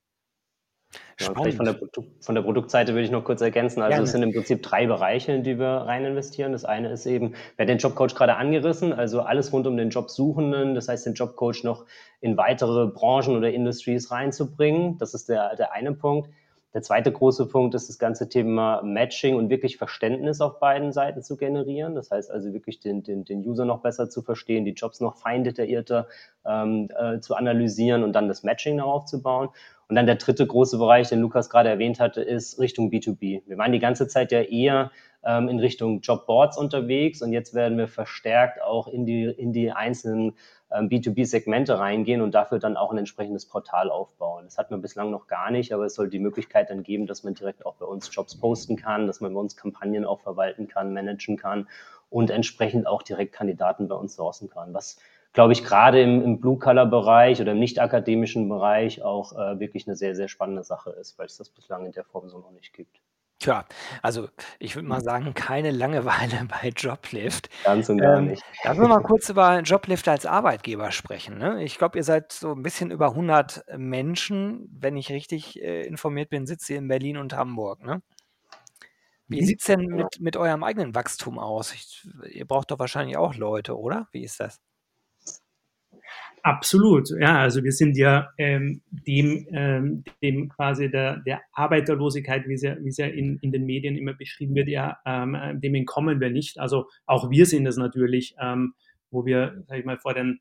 Ja, 1.19 1.33
vielleicht 1.35 1.57
von 1.57 1.67
der, 1.67 1.79
von 2.21 2.35
der, 2.35 2.43
Produktseite 2.43 2.93
würde 2.93 3.05
ich 3.05 3.11
noch 3.11 3.25
kurz 3.25 3.41
ergänzen. 3.41 3.81
Also 3.81 3.91
Gerne. 3.91 4.05
es 4.05 4.13
sind 4.13 4.23
im 4.23 4.33
Prinzip 4.33 4.63
drei 4.63 4.87
Bereiche, 4.87 5.33
in 5.33 5.43
die 5.43 5.59
wir 5.59 5.67
rein 5.67 6.05
investieren. 6.05 6.53
Das 6.53 6.65
eine 6.65 6.91
ist 6.91 7.07
eben, 7.07 7.35
wer 7.57 7.65
den 7.65 7.79
Jobcoach 7.79 8.15
gerade 8.15 8.37
angerissen, 8.37 8.93
also 8.93 9.23
alles 9.23 9.53
rund 9.53 9.67
um 9.67 9.77
den 9.77 9.91
Jobsuchenden, 9.91 10.75
das 10.75 10.89
heißt 10.89 11.07
den 11.07 11.15
Jobcoach 11.15 11.65
noch 11.65 11.87
in 12.21 12.37
weitere 12.37 12.87
Branchen 12.89 13.37
oder 13.37 13.51
Industries 13.51 14.11
reinzubringen. 14.11 14.99
Das 14.99 15.15
ist 15.15 15.29
der, 15.29 15.57
der 15.57 15.73
eine 15.73 15.93
Punkt. 15.93 16.29
Der 16.77 16.83
zweite 16.83 17.11
große 17.11 17.47
Punkt 17.47 17.75
ist 17.75 17.89
das 17.89 17.99
ganze 17.99 18.29
Thema 18.29 18.83
Matching 18.83 19.37
und 19.37 19.49
wirklich 19.49 19.79
Verständnis 19.79 20.43
auf 20.43 20.59
beiden 20.59 20.93
Seiten 20.93 21.23
zu 21.23 21.39
generieren. 21.39 21.95
Das 21.95 22.11
heißt 22.11 22.31
also 22.31 22.53
wirklich 22.53 22.81
den, 22.81 23.03
den, 23.03 23.25
den 23.25 23.39
User 23.47 23.65
noch 23.65 23.81
besser 23.81 24.11
zu 24.11 24.21
verstehen, 24.21 24.67
die 24.67 24.73
Jobs 24.73 25.01
noch 25.01 25.17
feindetaillierter 25.17 26.07
ähm, 26.45 26.91
äh, 26.95 27.21
zu 27.21 27.35
analysieren 27.35 28.05
und 28.05 28.13
dann 28.13 28.29
das 28.29 28.43
Matching 28.43 28.77
darauf 28.77 29.07
zu 29.07 29.23
bauen. 29.23 29.49
Und 29.89 29.95
dann 29.95 30.07
der 30.07 30.17
dritte 30.17 30.47
große 30.47 30.79
Bereich, 30.79 31.09
den 31.09 31.21
Lukas 31.21 31.49
gerade 31.49 31.69
erwähnt 31.69 32.01
hatte, 32.01 32.21
ist 32.21 32.59
Richtung 32.59 32.91
B2B. 32.91 33.43
Wir 33.47 33.59
waren 33.59 33.71
die 33.71 33.79
ganze 33.79 34.09
Zeit 34.09 34.33
ja 34.33 34.41
eher 34.41 34.91
ähm, 35.25 35.49
in 35.49 35.61
Richtung 35.61 36.01
Jobboards 36.01 36.59
unterwegs 36.59 37.23
und 37.23 37.33
jetzt 37.33 37.55
werden 37.55 37.79
wir 37.79 37.87
verstärkt 37.87 38.63
auch 38.63 38.89
in 38.89 39.07
die, 39.07 39.25
in 39.25 39.53
die 39.53 39.71
einzelnen 39.71 40.35
ähm, 40.73 40.89
B2B-Segmente 40.89 41.79
reingehen 41.79 42.21
und 42.21 42.35
dafür 42.35 42.59
dann 42.59 42.77
auch 42.77 42.91
ein 42.91 42.99
entsprechendes 42.99 43.47
Portal 43.47 43.91
aufbauen. 43.91 44.45
Das 44.45 44.59
hatten 44.59 44.75
wir 44.75 44.79
bislang 44.79 45.11
noch 45.11 45.29
gar 45.29 45.53
nicht, 45.53 45.73
aber 45.73 45.85
es 45.85 45.95
soll 45.95 46.09
die 46.09 46.19
Möglichkeit 46.19 46.71
dann 46.71 46.83
geben, 46.83 47.07
dass 47.07 47.23
man 47.23 47.35
direkt 47.35 47.65
auch 47.65 47.77
bei 47.77 47.87
uns 47.87 48.13
Jobs 48.13 48.39
posten 48.39 48.77
kann, 48.77 49.07
dass 49.07 49.21
man 49.21 49.35
bei 49.35 49.41
uns 49.41 49.57
Kampagnen 49.57 50.05
auch 50.05 50.21
verwalten 50.21 50.67
kann, 50.67 50.93
managen 50.93 51.37
kann 51.37 51.69
und 52.11 52.31
entsprechend 52.31 52.87
auch 52.87 53.03
direkt 53.03 53.33
Kandidaten 53.33 53.89
bei 53.89 53.95
uns 53.95 54.17
sourcen 54.17 54.49
kann, 54.49 54.75
was 54.75 54.99
glaube 55.37 55.53
ich, 55.53 55.63
gerade 55.63 56.01
im, 56.01 56.23
im 56.23 56.41
Blue-Color-Bereich 56.41 57.43
oder 57.43 57.53
im 57.53 57.59
nicht-akademischen 57.59 58.49
Bereich 58.49 59.03
auch 59.03 59.35
äh, 59.35 59.61
wirklich 59.61 59.87
eine 59.87 59.95
sehr, 59.95 60.15
sehr 60.15 60.29
spannende 60.29 60.65
Sache 60.65 60.91
ist, 60.91 61.19
weil 61.19 61.27
es 61.27 61.37
das 61.37 61.51
bislang 61.51 61.85
in 61.85 61.93
der 61.93 62.05
Form 62.05 62.31
so 62.31 62.39
noch 62.39 62.53
nicht 62.53 62.73
gibt. 62.73 63.03
Tja, 63.39 63.67
also 64.01 64.31
ich 64.59 64.77
würde 64.77 64.89
mal 64.89 65.03
sagen, 65.03 65.35
keine 65.35 65.73
Langeweile 65.73 66.49
bei 66.49 66.71
Joblift. 66.71 67.51
Ganz 67.65 67.91
und 67.91 67.99
gar 67.99 68.17
ähm, 68.17 68.29
nicht. 68.29 68.43
Lass 68.65 68.79
uns 68.79 68.89
mal 68.89 69.03
kurz 69.03 69.29
über 69.29 69.61
Joblift 69.61 70.09
als 70.09 70.25
Arbeitgeber 70.25 70.91
sprechen. 70.91 71.37
Ne? 71.37 71.63
Ich 71.63 71.77
glaube, 71.77 71.99
ihr 71.99 72.05
seid 72.05 72.33
so 72.33 72.53
ein 72.53 72.63
bisschen 72.63 72.91
über 72.91 73.09
100 73.09 73.65
Menschen. 73.77 74.67
Wenn 74.73 74.97
ich 74.97 75.11
richtig 75.11 75.63
äh, 75.63 75.83
informiert 75.83 76.31
bin, 76.31 76.47
sitzt 76.47 76.71
ihr 76.71 76.79
in 76.79 76.89
Berlin 76.89 77.19
und 77.19 77.35
Hamburg. 77.35 77.85
Ne? 77.85 78.01
Wie 79.29 79.43
mhm. 79.43 79.45
sieht 79.45 79.61
es 79.61 79.67
denn 79.67 79.85
mit, 79.85 80.19
mit 80.19 80.39
eurem 80.39 80.65
eigenen 80.65 80.95
Wachstum 80.95 81.39
aus? 81.39 81.75
Ich, 81.75 82.09
ihr 82.31 82.47
braucht 82.47 82.71
doch 82.71 82.79
wahrscheinlich 82.79 83.19
auch 83.19 83.35
Leute, 83.35 83.79
oder? 83.79 84.09
Wie 84.13 84.25
ist 84.25 84.41
das? 84.41 84.63
Absolut, 86.47 87.11
ja, 87.19 87.41
also 87.41 87.65
wir 87.65 87.73
sind 87.73 87.97
ja 87.97 88.29
ähm, 88.39 88.81
dem, 88.89 89.49
ähm, 89.51 90.05
dem 90.23 90.49
quasi 90.49 90.89
der, 90.89 91.17
der 91.27 91.41
Arbeiterlosigkeit, 91.53 92.47
wie 92.47 92.57
sie, 92.57 92.77
wie 92.85 92.93
sie 92.93 93.03
in, 93.03 93.41
in 93.43 93.51
den 93.51 93.67
Medien 93.67 93.97
immer 93.97 94.15
beschrieben 94.15 94.55
wird, 94.55 94.69
ja, 94.69 94.97
ähm, 95.05 95.37
dem 95.61 95.75
entkommen 95.75 96.21
wir 96.21 96.31
nicht. 96.31 96.61
Also 96.61 96.87
auch 97.05 97.31
wir 97.31 97.47
sind 97.47 97.67
es 97.67 97.77
natürlich, 97.77 98.37
ähm, 98.41 98.75
wo 99.11 99.27
wir, 99.27 99.65
sag 99.67 99.81
ich 99.81 99.85
mal, 99.85 99.99
vor 99.99 100.15
den, 100.15 100.39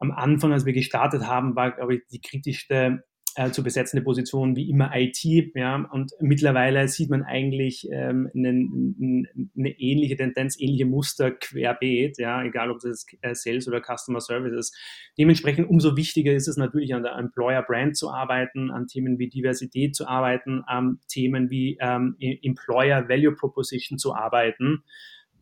am 0.00 0.10
Anfang, 0.10 0.52
als 0.52 0.66
wir 0.66 0.72
gestartet 0.72 1.28
haben, 1.28 1.54
war, 1.54 1.70
glaube 1.70 1.94
ich, 1.94 2.02
die 2.10 2.20
kritischste 2.20 3.04
äh, 3.36 3.50
zu 3.50 3.62
besetzende 3.62 4.02
Position 4.02 4.56
wie 4.56 4.68
immer 4.68 4.90
IT. 4.94 5.22
Ja, 5.54 5.76
und 5.92 6.12
mittlerweile 6.20 6.88
sieht 6.88 7.10
man 7.10 7.22
eigentlich 7.22 7.86
ähm, 7.92 8.30
eine, 8.34 9.28
eine 9.56 9.78
ähnliche 9.78 10.16
Tendenz, 10.16 10.58
ähnliche 10.58 10.86
Muster 10.86 11.30
querbeet, 11.30 12.18
ja, 12.18 12.42
egal 12.42 12.70
ob 12.70 12.82
es 12.82 13.06
äh, 13.20 13.34
Sales 13.34 13.68
oder 13.68 13.80
Customer 13.80 14.20
Service 14.20 14.54
ist. 14.54 14.76
Dementsprechend 15.18 15.68
umso 15.68 15.96
wichtiger 15.96 16.32
ist 16.32 16.48
es 16.48 16.56
natürlich 16.56 16.94
an 16.94 17.02
der 17.02 17.16
Employer 17.16 17.62
Brand 17.62 17.96
zu 17.96 18.10
arbeiten, 18.10 18.70
an 18.70 18.86
Themen 18.86 19.18
wie 19.18 19.28
Diversität 19.28 19.94
zu 19.94 20.08
arbeiten, 20.08 20.62
an 20.66 20.98
Themen 21.08 21.50
wie 21.50 21.76
ähm, 21.80 22.16
Employer 22.18 23.08
Value 23.08 23.34
Proposition 23.34 23.98
zu 23.98 24.14
arbeiten. 24.14 24.82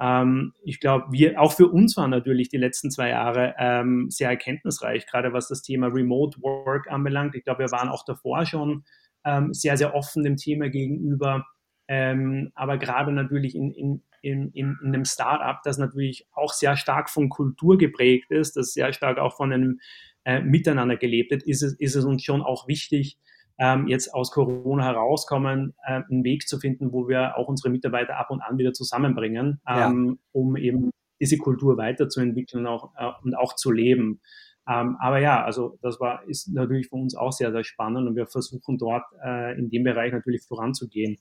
Ähm, 0.00 0.52
ich 0.64 0.80
glaube, 0.80 1.06
wir, 1.10 1.40
auch 1.40 1.52
für 1.52 1.68
uns 1.68 1.96
waren 1.96 2.10
natürlich 2.10 2.48
die 2.48 2.56
letzten 2.56 2.90
zwei 2.90 3.10
Jahre 3.10 3.54
ähm, 3.58 4.10
sehr 4.10 4.28
erkenntnisreich, 4.28 5.06
gerade 5.06 5.32
was 5.32 5.48
das 5.48 5.62
Thema 5.62 5.88
Remote 5.88 6.40
Work 6.42 6.90
anbelangt. 6.90 7.34
Ich 7.34 7.44
glaube, 7.44 7.60
wir 7.60 7.70
waren 7.70 7.88
auch 7.88 8.04
davor 8.04 8.44
schon 8.46 8.84
ähm, 9.24 9.54
sehr, 9.54 9.76
sehr 9.76 9.94
offen 9.94 10.24
dem 10.24 10.36
Thema 10.36 10.68
gegenüber. 10.68 11.46
Ähm, 11.86 12.50
aber 12.54 12.78
gerade 12.78 13.12
natürlich 13.12 13.54
in, 13.54 13.70
in, 13.72 14.02
in, 14.22 14.50
in, 14.52 14.76
einem 14.82 15.04
Startup, 15.04 15.60
das 15.64 15.78
natürlich 15.78 16.26
auch 16.32 16.52
sehr 16.52 16.76
stark 16.76 17.10
von 17.10 17.28
Kultur 17.28 17.76
geprägt 17.76 18.30
ist, 18.30 18.56
das 18.56 18.72
sehr 18.72 18.92
stark 18.92 19.18
auch 19.18 19.36
von 19.36 19.52
einem 19.52 19.80
äh, 20.24 20.40
Miteinander 20.40 20.96
gelebt 20.96 21.30
wird, 21.30 21.42
ist 21.42 21.62
es, 21.62 21.74
ist 21.74 21.94
es 21.94 22.04
uns 22.04 22.22
schon 22.22 22.42
auch 22.42 22.66
wichtig, 22.66 23.18
ähm, 23.58 23.86
jetzt 23.88 24.12
aus 24.12 24.30
Corona 24.30 24.84
herauskommen, 24.84 25.74
äh, 25.86 26.02
einen 26.10 26.24
Weg 26.24 26.48
zu 26.48 26.58
finden, 26.58 26.92
wo 26.92 27.08
wir 27.08 27.36
auch 27.36 27.48
unsere 27.48 27.70
Mitarbeiter 27.70 28.16
ab 28.16 28.30
und 28.30 28.40
an 28.40 28.58
wieder 28.58 28.72
zusammenbringen, 28.72 29.60
ähm, 29.68 30.18
ja. 30.18 30.28
um 30.32 30.56
eben 30.56 30.90
diese 31.20 31.38
Kultur 31.38 31.76
weiterzuentwickeln 31.76 32.66
auch, 32.66 32.92
äh, 32.96 33.10
und 33.22 33.34
auch 33.34 33.54
zu 33.54 33.70
leben. 33.70 34.20
Ähm, 34.68 34.96
aber 34.98 35.18
ja, 35.18 35.44
also 35.44 35.78
das 35.82 36.00
war, 36.00 36.26
ist 36.26 36.48
natürlich 36.52 36.88
für 36.88 36.96
uns 36.96 37.14
auch 37.14 37.32
sehr, 37.32 37.52
sehr 37.52 37.64
spannend 37.64 38.08
und 38.08 38.16
wir 38.16 38.26
versuchen 38.26 38.78
dort 38.78 39.04
äh, 39.22 39.58
in 39.58 39.70
dem 39.70 39.84
Bereich 39.84 40.12
natürlich 40.12 40.42
voranzugehen. 40.46 41.18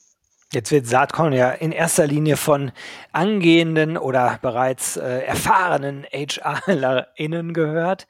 Jetzt 0.53 0.71
wird 0.71 0.85
Saatkorn 0.85 1.33
ja 1.33 1.49
in 1.49 1.71
erster 1.71 2.05
Linie 2.05 2.37
von 2.37 2.71
angehenden 3.11 3.97
oder 3.97 4.37
bereits 4.39 4.97
äh, 4.97 5.21
erfahrenen 5.21 6.05
HRlerInnen 6.11 7.53
gehört. 7.53 8.05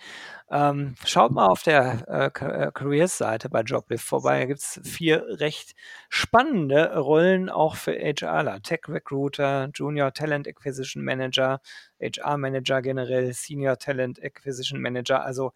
Ähm, 0.52 0.96
schaut 1.06 1.32
mal 1.32 1.48
auf 1.48 1.64
der 1.64 2.06
äh, 2.10 2.26
äh, 2.26 2.72
Careers-Seite 2.74 3.50
bei 3.50 3.62
Joblift 3.62 4.06
vorbei. 4.06 4.40
Da 4.42 4.46
gibt 4.46 4.60
es 4.60 4.82
vier 4.84 5.26
recht 5.40 5.74
spannende 6.10 6.98
Rollen 6.98 7.50
auch 7.50 7.78
für 7.78 7.94
HRler. 7.94 8.62
Tech 8.62 8.82
Recruiter, 8.90 9.70
Junior 9.74 10.14
Talent 10.14 10.46
Acquisition 10.46 11.02
Manager, 11.02 11.62
HR 12.02 12.38
Manager 12.38 12.82
generell, 12.82 13.34
Senior 13.34 13.78
Talent 13.78 14.22
Acquisition 14.22 14.82
Manager. 14.82 15.24
Also 15.24 15.54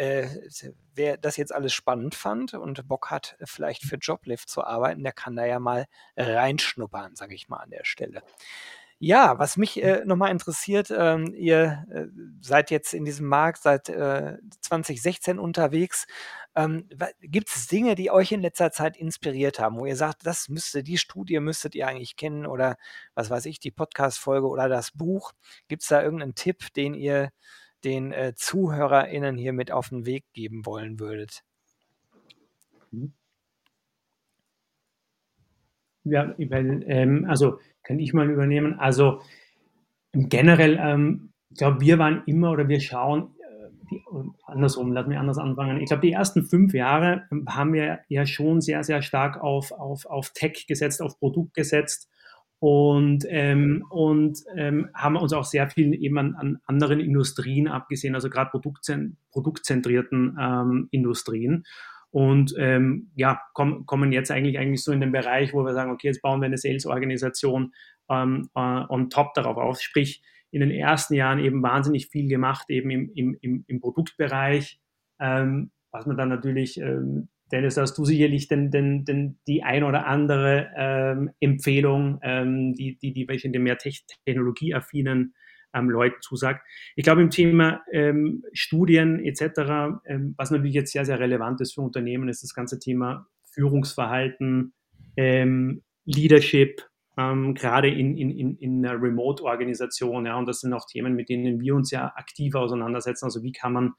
äh, 0.00 0.28
wer 0.94 1.18
das 1.18 1.36
jetzt 1.36 1.54
alles 1.54 1.74
spannend 1.74 2.14
fand 2.14 2.54
und 2.54 2.88
Bock 2.88 3.10
hat, 3.10 3.36
vielleicht 3.44 3.82
für 3.82 3.96
Joblift 3.96 4.48
zu 4.48 4.64
arbeiten, 4.64 5.02
der 5.02 5.12
kann 5.12 5.36
da 5.36 5.44
ja 5.44 5.60
mal 5.60 5.86
reinschnuppern, 6.16 7.16
sage 7.16 7.34
ich 7.34 7.50
mal 7.50 7.58
an 7.58 7.70
der 7.70 7.84
Stelle. 7.84 8.22
Ja, 8.98 9.38
was 9.38 9.56
mich 9.56 9.82
äh, 9.82 10.02
nochmal 10.06 10.30
interessiert, 10.30 10.90
ähm, 10.90 11.34
ihr 11.34 11.86
äh, 11.90 12.06
seid 12.40 12.70
jetzt 12.70 12.94
in 12.94 13.04
diesem 13.04 13.26
Markt 13.26 13.62
seit 13.62 13.88
äh, 13.90 14.36
2016 14.60 15.38
unterwegs. 15.38 16.06
Ähm, 16.54 16.88
Gibt 17.20 17.48
es 17.48 17.66
Dinge, 17.66 17.94
die 17.94 18.10
euch 18.10 18.32
in 18.32 18.42
letzter 18.42 18.72
Zeit 18.72 18.96
inspiriert 18.96 19.58
haben, 19.58 19.78
wo 19.78 19.86
ihr 19.86 19.96
sagt, 19.96 20.26
das 20.26 20.48
müsste, 20.48 20.82
die 20.82 20.98
Studie 20.98 21.40
müsstet 21.40 21.74
ihr 21.74 21.86
eigentlich 21.86 22.16
kennen 22.16 22.46
oder 22.46 22.76
was 23.14 23.30
weiß 23.30 23.46
ich, 23.46 23.58
die 23.58 23.70
Podcast-Folge 23.70 24.48
oder 24.48 24.68
das 24.68 24.92
Buch? 24.92 25.32
Gibt 25.68 25.82
es 25.82 25.88
da 25.88 26.02
irgendeinen 26.02 26.34
Tipp, 26.34 26.72
den 26.74 26.94
ihr 26.94 27.30
den 27.84 28.12
äh, 28.12 28.34
ZuhörerInnen 28.34 29.36
hier 29.36 29.52
mit 29.52 29.70
auf 29.72 29.88
den 29.88 30.06
Weg 30.06 30.24
geben 30.32 30.66
wollen 30.66 31.00
würdet? 31.00 31.42
Mhm. 32.90 33.12
Ja, 36.04 36.34
weil, 36.38 36.82
ähm, 36.86 37.26
also 37.28 37.58
kann 37.82 37.98
ich 37.98 38.12
mal 38.12 38.30
übernehmen. 38.30 38.78
Also 38.78 39.20
generell, 40.12 40.78
ähm, 40.80 41.32
ich 41.50 41.58
glaube, 41.58 41.80
wir 41.80 41.98
waren 41.98 42.22
immer 42.26 42.50
oder 42.52 42.68
wir 42.68 42.80
schauen, 42.80 43.34
äh, 43.40 43.68
die, 43.90 44.02
andersrum, 44.44 44.92
lass 44.92 45.06
mich 45.06 45.18
anders 45.18 45.38
anfangen. 45.38 45.80
Ich 45.80 45.88
glaube, 45.88 46.06
die 46.06 46.12
ersten 46.12 46.44
fünf 46.44 46.72
Jahre 46.72 47.26
ähm, 47.30 47.46
haben 47.48 47.72
wir 47.72 48.00
ja 48.08 48.24
schon 48.26 48.60
sehr, 48.60 48.82
sehr 48.82 49.02
stark 49.02 49.42
auf, 49.42 49.72
auf, 49.72 50.06
auf 50.06 50.30
Tech 50.30 50.66
gesetzt, 50.66 51.02
auf 51.02 51.18
Produkt 51.18 51.54
gesetzt 51.54 52.08
und, 52.60 53.24
ähm, 53.28 53.84
und 53.90 54.38
ähm, 54.54 54.88
haben 54.94 55.16
uns 55.16 55.32
auch 55.32 55.44
sehr 55.44 55.68
viel 55.68 55.94
eben 55.94 56.18
an, 56.18 56.34
an 56.36 56.58
anderen 56.66 57.00
Industrien 57.00 57.66
abgesehen, 57.66 58.14
also 58.14 58.30
gerade 58.30 58.50
produktzentrierten 59.32 60.36
ähm, 60.40 60.88
Industrien 60.92 61.64
und 62.10 62.54
ähm, 62.58 63.10
ja, 63.14 63.40
komm, 63.54 63.86
kommen 63.86 64.12
jetzt 64.12 64.30
eigentlich, 64.30 64.58
eigentlich 64.58 64.82
so 64.82 64.92
in 64.92 65.00
den 65.00 65.12
Bereich, 65.12 65.54
wo 65.54 65.64
wir 65.64 65.74
sagen, 65.74 65.92
okay, 65.92 66.08
jetzt 66.08 66.22
bauen 66.22 66.40
wir 66.40 66.46
eine 66.46 66.58
Sales-Organisation 66.58 67.72
ähm, 68.08 68.50
äh, 68.54 68.60
on 68.88 69.10
top 69.10 69.34
darauf 69.34 69.56
auf. 69.56 69.80
Sprich, 69.80 70.22
in 70.50 70.60
den 70.60 70.72
ersten 70.72 71.14
Jahren 71.14 71.38
eben 71.38 71.62
wahnsinnig 71.62 72.08
viel 72.08 72.28
gemacht, 72.28 72.68
eben 72.68 72.90
im, 72.90 73.12
im, 73.14 73.38
im, 73.40 73.64
im 73.68 73.80
Produktbereich, 73.80 74.80
ähm, 75.20 75.70
was 75.92 76.06
man 76.06 76.16
dann 76.16 76.28
natürlich, 76.28 76.80
ähm, 76.80 77.28
Dennis, 77.52 77.76
hast 77.76 77.98
du 77.98 78.04
sicherlich 78.04 78.48
den, 78.48 78.70
den, 78.70 79.04
den, 79.04 79.38
die 79.46 79.62
ein 79.62 79.84
oder 79.84 80.06
andere 80.06 80.70
ähm, 80.76 81.30
Empfehlung, 81.40 82.20
ähm, 82.22 82.74
die, 82.74 82.98
die, 82.98 83.12
die 83.12 83.28
welche 83.28 83.50
den 83.50 83.62
mehr 83.62 83.78
technologieaffinen 83.78 85.34
ähm, 85.74 85.90
Leuten 85.90 86.20
zusagt. 86.20 86.64
Ich 86.96 87.04
glaube, 87.04 87.22
im 87.22 87.30
Thema 87.30 87.82
ähm, 87.92 88.44
Studien 88.52 89.24
etc., 89.24 89.98
ähm, 90.06 90.34
was 90.36 90.50
natürlich 90.50 90.74
jetzt 90.74 90.92
sehr, 90.92 91.04
sehr 91.04 91.20
relevant 91.20 91.60
ist 91.60 91.74
für 91.74 91.82
Unternehmen, 91.82 92.28
ist 92.28 92.42
das 92.42 92.54
ganze 92.54 92.78
Thema 92.78 93.26
Führungsverhalten, 93.52 94.72
ähm, 95.16 95.82
Leadership, 96.04 96.82
ähm, 97.18 97.54
gerade 97.54 97.88
in, 97.88 98.16
in, 98.16 98.30
in, 98.30 98.56
in 98.56 98.86
einer 98.86 99.00
Remote-Organisation. 99.00 100.26
Ja, 100.26 100.38
und 100.38 100.46
das 100.46 100.60
sind 100.60 100.72
auch 100.72 100.86
Themen, 100.86 101.14
mit 101.14 101.28
denen 101.28 101.60
wir 101.60 101.74
uns 101.74 101.90
ja 101.90 102.12
aktiv 102.14 102.54
auseinandersetzen. 102.54 103.24
Also 103.24 103.42
wie 103.42 103.52
kann 103.52 103.72
man 103.72 103.92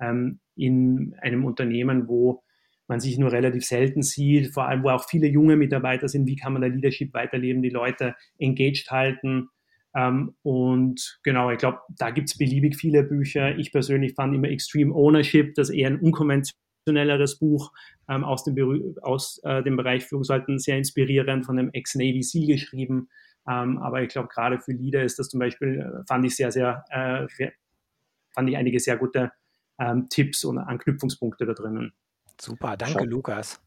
ähm, 0.00 0.40
in 0.56 1.14
einem 1.20 1.44
Unternehmen, 1.44 2.08
wo 2.08 2.42
man 2.88 3.00
sich 3.00 3.18
nur 3.18 3.30
relativ 3.30 3.64
selten 3.64 4.02
sieht, 4.02 4.52
vor 4.52 4.66
allem 4.66 4.82
wo 4.82 4.88
auch 4.88 5.08
viele 5.08 5.28
junge 5.28 5.56
Mitarbeiter 5.56 6.08
sind, 6.08 6.26
wie 6.26 6.36
kann 6.36 6.54
man 6.54 6.62
da 6.62 6.68
Leadership 6.68 7.14
weiterleben, 7.14 7.62
die 7.62 7.70
Leute 7.70 8.14
engaged 8.38 8.90
halten, 8.90 9.48
ähm, 9.94 10.34
und 10.42 11.18
genau, 11.22 11.50
ich 11.50 11.58
glaube, 11.58 11.80
da 11.96 12.10
gibt 12.10 12.28
es 12.28 12.38
beliebig 12.38 12.76
viele 12.76 13.02
Bücher. 13.02 13.56
Ich 13.58 13.72
persönlich 13.72 14.14
fand 14.14 14.34
immer 14.34 14.48
Extreme 14.48 14.94
Ownership, 14.94 15.54
das 15.54 15.70
eher 15.70 15.88
ein 15.88 16.00
unkonventionelleres 16.00 17.38
Buch 17.38 17.72
ähm, 18.08 18.24
aus, 18.24 18.44
dem, 18.44 18.96
aus 19.02 19.40
äh, 19.44 19.62
dem 19.62 19.76
Bereich 19.76 20.04
Führungshalten, 20.04 20.58
sehr 20.58 20.78
inspirierend 20.78 21.46
von 21.46 21.56
dem 21.56 21.70
Ex-Navy 21.72 22.22
SEAL 22.22 22.46
geschrieben. 22.46 23.08
Ähm, 23.48 23.78
aber 23.78 24.02
ich 24.02 24.10
glaube, 24.10 24.28
gerade 24.28 24.60
für 24.60 24.72
Leader 24.72 25.02
ist 25.02 25.18
das 25.18 25.28
zum 25.28 25.40
Beispiel, 25.40 25.80
äh, 25.80 26.04
fand 26.06 26.24
ich 26.26 26.36
sehr, 26.36 26.52
sehr, 26.52 26.84
äh, 26.90 27.50
fand 28.34 28.50
ich 28.50 28.56
einige 28.56 28.80
sehr 28.80 28.96
gute 28.96 29.32
Tipps 30.10 30.44
und 30.44 30.58
Anknüpfungspunkte 30.58 31.46
da 31.46 31.52
drinnen. 31.52 31.92
Super, 32.40 32.76
danke, 32.76 33.00
Schau. 33.00 33.04
Lukas. 33.04 33.60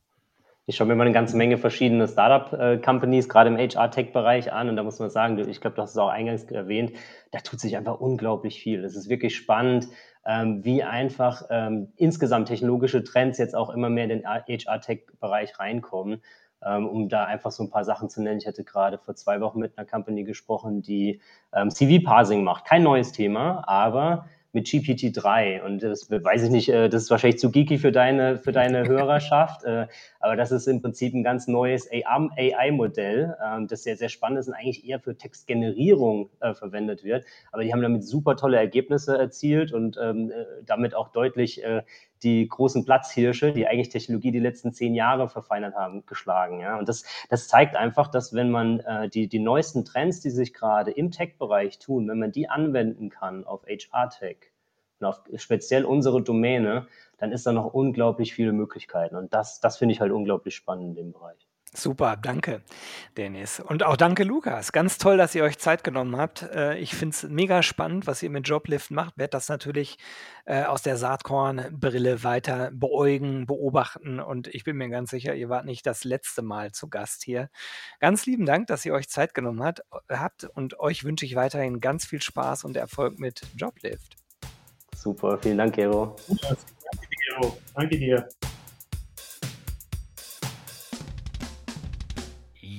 Ich 0.67 0.75
schaue 0.75 0.87
mir 0.87 0.95
mal 0.95 1.05
eine 1.05 1.13
ganze 1.13 1.35
Menge 1.35 1.57
verschiedene 1.57 2.07
Startup-Companies, 2.07 3.27
gerade 3.27 3.49
im 3.49 3.57
HR-Tech-Bereich 3.57 4.53
an. 4.53 4.69
Und 4.69 4.75
da 4.75 4.83
muss 4.83 4.99
man 4.99 5.09
sagen, 5.09 5.37
ich 5.49 5.59
glaube, 5.59 5.75
du 5.75 5.81
hast 5.81 5.91
es 5.91 5.97
auch 5.97 6.07
eingangs 6.07 6.43
erwähnt, 6.43 6.93
da 7.31 7.39
tut 7.39 7.59
sich 7.59 7.75
einfach 7.75 7.99
unglaublich 7.99 8.61
viel. 8.61 8.85
Es 8.85 8.95
ist 8.95 9.09
wirklich 9.09 9.35
spannend, 9.35 9.87
ähm, 10.25 10.63
wie 10.63 10.83
einfach 10.83 11.43
ähm, 11.49 11.91
insgesamt 11.97 12.47
technologische 12.47 13.03
Trends 13.03 13.39
jetzt 13.39 13.55
auch 13.55 13.71
immer 13.71 13.89
mehr 13.89 14.03
in 14.03 14.09
den 14.09 14.25
HR-Tech-Bereich 14.25 15.59
reinkommen. 15.59 16.21
Ähm, 16.63 16.87
um 16.87 17.09
da 17.09 17.25
einfach 17.25 17.49
so 17.49 17.63
ein 17.63 17.71
paar 17.71 17.83
Sachen 17.83 18.07
zu 18.07 18.21
nennen. 18.21 18.37
Ich 18.37 18.45
hatte 18.45 18.63
gerade 18.63 18.99
vor 18.99 19.15
zwei 19.15 19.41
Wochen 19.41 19.57
mit 19.57 19.75
einer 19.79 19.87
Company 19.87 20.23
gesprochen, 20.23 20.83
die 20.83 21.19
CV-Parsing 21.51 22.43
macht. 22.43 22.65
Kein 22.65 22.83
neues 22.83 23.11
Thema, 23.13 23.67
aber 23.67 24.27
mit 24.53 24.67
GPT-3 24.67 25.61
und 25.61 25.81
das 25.81 26.09
weiß 26.09 26.43
ich 26.43 26.49
nicht, 26.49 26.69
äh, 26.69 26.89
das 26.89 27.03
ist 27.03 27.11
wahrscheinlich 27.11 27.39
zu 27.39 27.51
geeky 27.51 27.77
für 27.77 27.91
deine, 27.91 28.37
für 28.37 28.51
deine 28.51 28.83
Hörerschaft, 28.87 29.63
äh, 29.63 29.87
aber 30.19 30.35
das 30.35 30.51
ist 30.51 30.67
im 30.67 30.81
Prinzip 30.81 31.13
ein 31.13 31.23
ganz 31.23 31.47
neues 31.47 31.89
AI-Modell, 31.91 33.35
ähm, 33.43 33.67
das 33.67 33.83
sehr, 33.83 33.97
sehr 33.97 34.09
spannend 34.09 34.39
ist 34.39 34.47
und 34.47 34.53
eigentlich 34.53 34.85
eher 34.87 34.99
für 34.99 35.15
Textgenerierung 35.15 36.29
äh, 36.41 36.53
verwendet 36.53 37.03
wird. 37.03 37.25
Aber 37.51 37.63
die 37.63 37.71
haben 37.71 37.81
damit 37.81 38.03
super 38.03 38.35
tolle 38.35 38.57
Ergebnisse 38.57 39.17
erzielt 39.17 39.71
und 39.71 39.97
ähm, 40.01 40.31
damit 40.65 40.95
auch 40.95 41.09
deutlich 41.09 41.61
die 42.23 42.47
großen 42.47 42.85
Platzhirsche, 42.85 43.51
die 43.51 43.67
eigentlich 43.67 43.89
Technologie 43.89 44.31
die 44.31 44.39
letzten 44.39 44.73
zehn 44.73 44.93
Jahre 44.93 45.27
verfeinert 45.27 45.75
haben, 45.75 46.05
geschlagen. 46.05 46.59
Ja? 46.59 46.77
Und 46.77 46.87
das, 46.87 47.03
das 47.29 47.47
zeigt 47.47 47.75
einfach, 47.75 48.07
dass 48.07 48.33
wenn 48.33 48.51
man 48.51 48.79
äh, 48.81 49.09
die, 49.09 49.27
die 49.27 49.39
neuesten 49.39 49.85
Trends, 49.85 50.19
die 50.19 50.29
sich 50.29 50.53
gerade 50.53 50.91
im 50.91 51.11
Tech-Bereich 51.11 51.79
tun, 51.79 52.07
wenn 52.07 52.19
man 52.19 52.31
die 52.31 52.49
anwenden 52.49 53.09
kann 53.09 53.45
auf 53.45 53.65
HR-Tech 53.65 54.51
und 54.99 55.07
auf 55.07 55.21
speziell 55.35 55.85
unsere 55.85 56.21
Domäne, 56.21 56.87
dann 57.17 57.31
ist 57.31 57.45
da 57.45 57.51
noch 57.51 57.73
unglaublich 57.73 58.33
viele 58.33 58.51
Möglichkeiten. 58.51 59.15
Und 59.15 59.33
das, 59.33 59.59
das 59.59 59.77
finde 59.77 59.93
ich 59.93 60.01
halt 60.01 60.11
unglaublich 60.11 60.55
spannend 60.55 60.89
in 60.89 60.95
dem 60.95 61.11
Bereich. 61.11 61.50
Super, 61.73 62.17
danke, 62.17 62.63
Dennis. 63.15 63.61
Und 63.61 63.83
auch 63.83 63.95
danke, 63.95 64.25
Lukas. 64.25 64.73
Ganz 64.73 64.97
toll, 64.97 65.15
dass 65.15 65.33
ihr 65.35 65.43
euch 65.45 65.57
Zeit 65.57 65.85
genommen 65.85 66.17
habt. 66.17 66.41
Äh, 66.41 66.77
ich 66.79 66.93
finde 66.93 67.15
es 67.15 67.23
mega 67.23 67.63
spannend, 67.63 68.07
was 68.07 68.21
ihr 68.21 68.29
mit 68.29 68.45
Joblift 68.45 68.91
macht. 68.91 69.17
Werde 69.17 69.31
das 69.31 69.47
natürlich 69.47 69.97
äh, 70.43 70.63
aus 70.63 70.81
der 70.81 70.97
Saatkorn-Brille 70.97 72.25
weiter 72.25 72.71
beäugen, 72.73 73.45
beobachten. 73.45 74.19
Und 74.19 74.47
ich 74.47 74.65
bin 74.65 74.75
mir 74.75 74.89
ganz 74.89 75.11
sicher, 75.11 75.33
ihr 75.33 75.47
wart 75.47 75.63
nicht 75.63 75.85
das 75.85 76.03
letzte 76.03 76.41
Mal 76.41 76.73
zu 76.73 76.89
Gast 76.89 77.23
hier. 77.23 77.49
Ganz 78.01 78.25
lieben 78.25 78.45
Dank, 78.45 78.67
dass 78.67 78.85
ihr 78.85 78.93
euch 78.93 79.07
Zeit 79.07 79.33
genommen 79.33 79.63
hat, 79.63 79.81
habt. 80.09 80.43
Und 80.43 80.77
euch 80.77 81.05
wünsche 81.05 81.25
ich 81.25 81.35
weiterhin 81.35 81.79
ganz 81.79 82.05
viel 82.05 82.21
Spaß 82.21 82.65
und 82.65 82.75
Erfolg 82.75 83.17
mit 83.17 83.43
Joblift. 83.55 84.17
Super, 84.93 85.39
vielen 85.41 85.57
Dank, 85.57 85.73
Gero. 85.73 86.17
Danke, 86.27 86.57
Gero. 87.39 87.57
Danke 87.73 87.97
dir. 87.97 88.27